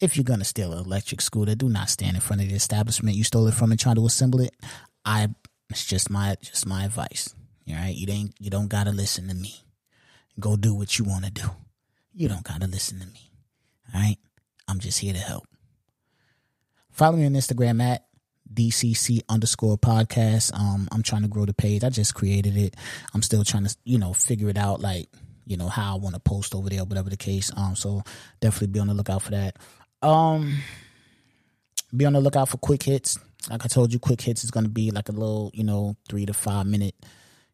If 0.00 0.16
you're 0.16 0.24
gonna 0.24 0.44
steal 0.44 0.72
an 0.72 0.78
electric 0.84 1.20
scooter, 1.20 1.54
do 1.54 1.68
not 1.68 1.88
stand 1.88 2.16
in 2.16 2.20
front 2.20 2.42
of 2.42 2.48
the 2.48 2.56
establishment 2.56 3.16
you 3.16 3.22
stole 3.22 3.46
it 3.46 3.54
from 3.54 3.70
and 3.70 3.78
try 3.78 3.94
to 3.94 4.04
assemble 4.04 4.40
it. 4.40 4.52
I 5.04 5.28
it's 5.72 5.86
just 5.86 6.10
my 6.10 6.36
just 6.40 6.66
my 6.66 6.84
advice. 6.84 7.34
All 7.68 7.74
right, 7.74 7.94
you 7.94 8.06
ain't 8.10 8.34
you 8.38 8.50
don't 8.50 8.68
gotta 8.68 8.90
listen 8.90 9.28
to 9.28 9.34
me. 9.34 9.62
Go 10.38 10.56
do 10.56 10.74
what 10.74 10.98
you 10.98 11.04
want 11.04 11.24
to 11.24 11.30
do. 11.30 11.48
You 12.12 12.28
don't 12.28 12.44
gotta 12.44 12.66
listen 12.66 13.00
to 13.00 13.06
me. 13.06 13.30
All 13.94 14.00
right, 14.00 14.18
I'm 14.68 14.78
just 14.78 14.98
here 14.98 15.14
to 15.14 15.18
help. 15.18 15.44
Follow 16.90 17.16
me 17.16 17.24
on 17.24 17.32
Instagram 17.32 17.82
at 17.82 18.04
DCC 18.52 19.22
underscore 19.30 19.78
podcast. 19.78 20.52
Um, 20.58 20.88
I'm 20.92 21.02
trying 21.02 21.22
to 21.22 21.28
grow 21.28 21.46
the 21.46 21.54
page. 21.54 21.84
I 21.84 21.88
just 21.88 22.14
created 22.14 22.56
it. 22.56 22.76
I'm 23.14 23.22
still 23.22 23.44
trying 23.44 23.64
to 23.64 23.74
you 23.84 23.98
know 23.98 24.12
figure 24.12 24.50
it 24.50 24.58
out 24.58 24.80
like 24.80 25.08
you 25.46 25.56
know 25.56 25.68
how 25.68 25.94
I 25.94 25.98
want 25.98 26.14
to 26.14 26.20
post 26.20 26.54
over 26.54 26.68
there, 26.68 26.84
whatever 26.84 27.08
the 27.08 27.16
case. 27.16 27.50
Um, 27.56 27.76
so 27.76 28.02
definitely 28.40 28.68
be 28.68 28.80
on 28.80 28.88
the 28.88 28.94
lookout 28.94 29.22
for 29.22 29.30
that. 29.30 29.56
Um, 30.02 30.58
be 31.96 32.04
on 32.04 32.12
the 32.12 32.20
lookout 32.20 32.50
for 32.50 32.58
quick 32.58 32.82
hits 32.82 33.18
like 33.50 33.64
I 33.64 33.68
told 33.68 33.92
you, 33.92 33.98
quick 33.98 34.20
hits 34.20 34.44
is 34.44 34.50
going 34.50 34.64
to 34.64 34.70
be 34.70 34.90
like 34.90 35.08
a 35.08 35.12
little, 35.12 35.50
you 35.54 35.64
know, 35.64 35.96
three 36.08 36.26
to 36.26 36.34
five 36.34 36.66
minute. 36.66 36.94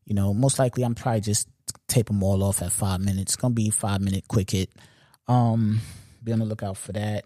You 0.04 0.14
know, 0.14 0.32
most 0.32 0.58
likely 0.58 0.84
I'm 0.84 0.94
probably 0.94 1.20
just 1.20 1.48
tape 1.86 2.06
them 2.06 2.22
all 2.22 2.42
off 2.42 2.62
at 2.62 2.72
five 2.72 3.00
minutes. 3.00 3.34
It's 3.34 3.36
going 3.36 3.52
to 3.52 3.56
be 3.56 3.70
five 3.70 4.00
minute 4.00 4.24
quick 4.28 4.50
hit. 4.50 4.70
Um, 5.26 5.80
be 6.22 6.32
on 6.32 6.38
the 6.38 6.44
lookout 6.44 6.76
for 6.76 6.92
that. 6.92 7.24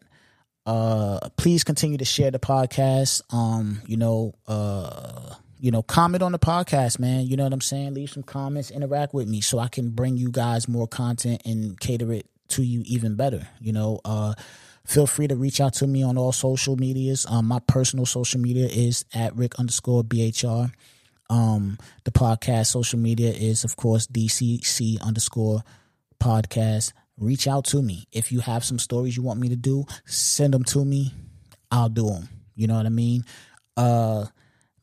Uh, 0.65 1.19
please 1.37 1.65
continue 1.65 1.99
to 1.99 2.05
share 2.05 2.31
the 2.31 2.39
podcast. 2.39 3.23
Um, 3.33 3.83
you 3.87 3.97
know, 3.97 4.35
uh, 4.47 5.35
you 5.59 5.71
know, 5.71 5.83
comment 5.83 6.23
on 6.23 6.33
the 6.33 6.39
podcast, 6.39 6.99
man. 6.99 7.27
You 7.27 7.37
know 7.37 7.45
what 7.45 7.53
I'm 7.53 7.61
saying? 7.61 7.95
Leave 7.95 8.11
some 8.11 8.23
comments, 8.23 8.71
interact 8.71 9.15
with 9.15 9.29
me 9.29 9.41
so 9.41 9.59
I 9.59 9.69
can 9.69 9.91
bring 9.91 10.17
you 10.17 10.31
guys 10.31 10.69
more 10.69 10.89
content 10.89 11.43
and 11.45 11.79
cater 11.79 12.13
it 12.13 12.27
to 12.49 12.63
you 12.63 12.83
even 12.85 13.17
better. 13.17 13.47
You 13.61 13.73
know, 13.73 14.01
uh, 14.05 14.35
Feel 14.85 15.07
free 15.07 15.29
to 15.29 15.37
reach 15.37 15.61
out 15.61 15.75
to 15.75 15.87
me 15.87 16.03
on 16.03 16.19
all 16.19 16.33
social 16.33 16.77
medias. 16.77 17.27
Um, 17.29 17.47
my 17.47 17.61
personal 17.61 18.07
social 18.07 18.41
media 18.41 18.67
is 18.67 19.05
at 19.15 19.35
Rick 19.37 19.59
underscore 19.59 20.03
BHR. 20.03 20.73
Um, 21.31 21.79
the 22.05 22.11
podcast 22.11 22.67
social 22.67 22.99
media 22.99 23.31
is, 23.31 23.65
of 23.65 23.77
course, 23.77 24.07
DCC 24.07 25.01
underscore 25.01 25.63
podcast. 26.21 26.93
Reach 27.17 27.47
out 27.47 27.65
to 27.67 27.81
me. 27.81 28.07
If 28.13 28.33
you 28.33 28.41
have 28.41 28.65
some 28.65 28.79
stories 28.79 29.17
you 29.17 29.23
want 29.23 29.41
me 29.41 29.49
to 29.49 29.57
do, 29.57 29.85
send 30.05 30.53
them 30.53 30.65
to 30.65 30.85
me. 30.85 31.13
I'll 31.71 31.89
do 31.89 32.07
them. 32.07 32.29
You 32.55 32.67
know 32.67 32.77
what 32.77 32.87
I 32.87 32.91
mean? 32.91 33.25
Uh, 33.77 34.27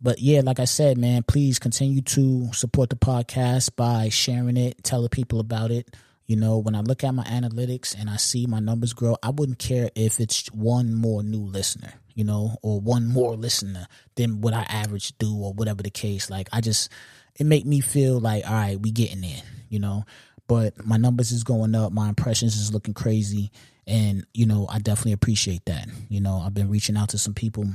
but 0.02 0.20
yeah, 0.20 0.42
like 0.44 0.60
I 0.60 0.66
said, 0.66 0.98
man, 0.98 1.24
please 1.24 1.60
continue 1.60 2.02
to 2.02 2.52
support 2.54 2.90
the 2.90 2.96
podcast 2.96 3.76
by 3.76 4.10
sharing 4.10 4.58
it, 4.58 4.84
telling 4.84 5.10
people 5.10 5.40
about 5.40 5.72
it. 5.72 5.94
You 6.30 6.36
know, 6.36 6.60
when 6.60 6.76
I 6.76 6.82
look 6.82 7.04
at 7.04 7.16
my 7.16 7.24
analytics 7.24 8.00
and 8.00 8.08
I 8.08 8.18
see 8.18 8.46
my 8.46 8.60
numbers 8.60 8.94
grow, 8.94 9.16
I 9.24 9.32
wouldn't 9.32 9.58
care 9.58 9.90
if 9.96 10.20
it's 10.20 10.46
one 10.54 10.94
more 10.94 11.24
new 11.24 11.42
listener, 11.42 11.92
you 12.14 12.24
know, 12.24 12.56
or 12.62 12.80
one 12.80 13.08
more 13.08 13.36
listener 13.36 13.88
than 14.14 14.40
what 14.40 14.54
I 14.54 14.62
average 14.70 15.18
do 15.18 15.36
or 15.36 15.54
whatever 15.54 15.82
the 15.82 15.90
case. 15.90 16.30
Like 16.30 16.48
I 16.54 16.62
just 16.62 16.92
it 17.40 17.48
make 17.48 17.66
me 17.66 17.80
feel 17.82 18.20
like, 18.20 18.46
all 18.46 18.54
right, 18.54 18.80
we 18.80 18.92
getting 18.92 19.22
there, 19.22 19.42
you 19.70 19.80
know. 19.80 20.06
but 20.48 20.86
my 20.86 20.98
numbers 20.98 21.32
is 21.32 21.44
going 21.44 21.74
up. 21.74 21.92
My 21.94 22.10
impressions 22.10 22.56
is 22.58 22.72
looking 22.72 22.94
crazy, 22.94 23.52
and 23.88 24.24
you 24.34 24.46
know 24.46 24.68
I 24.70 24.78
definitely 24.78 25.14
appreciate 25.14 25.66
that. 25.66 25.88
You 26.10 26.22
know 26.22 26.38
I've 26.46 26.54
been 26.54 26.70
reaching 26.70 26.96
out 26.96 27.10
to 27.10 27.18
some 27.18 27.34
people, 27.34 27.66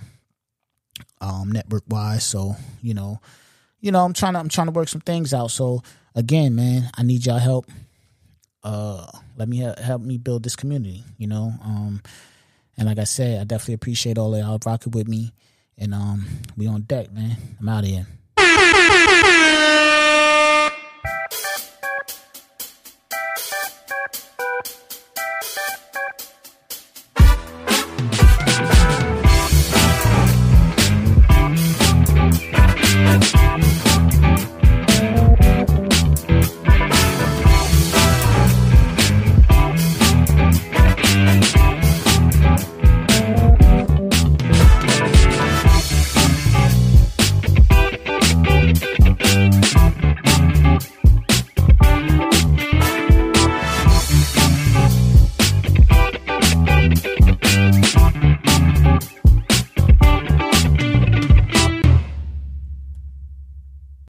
um, 1.21 1.51
network 1.51 1.83
wise. 1.89 2.25
So 2.25 2.55
you 2.83 2.95
know, 2.95 3.21
you 3.81 3.91
know 3.91 4.05
I'm 4.05 4.13
trying 4.13 4.35
to 4.35 4.39
I'm 4.39 4.49
trying 4.49 4.69
to 4.69 4.73
work 4.73 4.89
some 4.89 5.01
things 5.01 5.35
out. 5.35 5.51
So 5.51 5.83
again, 6.15 6.55
man, 6.55 6.91
I 6.97 7.03
need 7.03 7.27
y'all 7.27 7.39
help. 7.39 7.67
Uh, 8.65 9.07
let 9.37 9.49
me 9.49 9.59
help 9.59 10.03
me 10.03 10.19
build 10.19 10.43
this 10.43 10.57
community. 10.57 11.05
You 11.19 11.29
know, 11.29 11.53
um, 11.63 12.03
and 12.77 12.89
like 12.89 12.99
I 12.99 13.05
said, 13.05 13.41
I 13.41 13.45
definitely 13.45 13.75
appreciate 13.75 14.19
all 14.19 14.37
y'all 14.37 14.59
rocking 14.65 14.93
with 14.93 15.07
me. 15.07 15.33
And 15.77 15.93
um, 15.93 16.27
we 16.57 16.67
on 16.67 16.83
deck, 16.83 17.13
man. 17.13 17.37
I'm 17.61 17.69
out 17.69 17.85
of 17.85 17.91
here. 17.91 18.07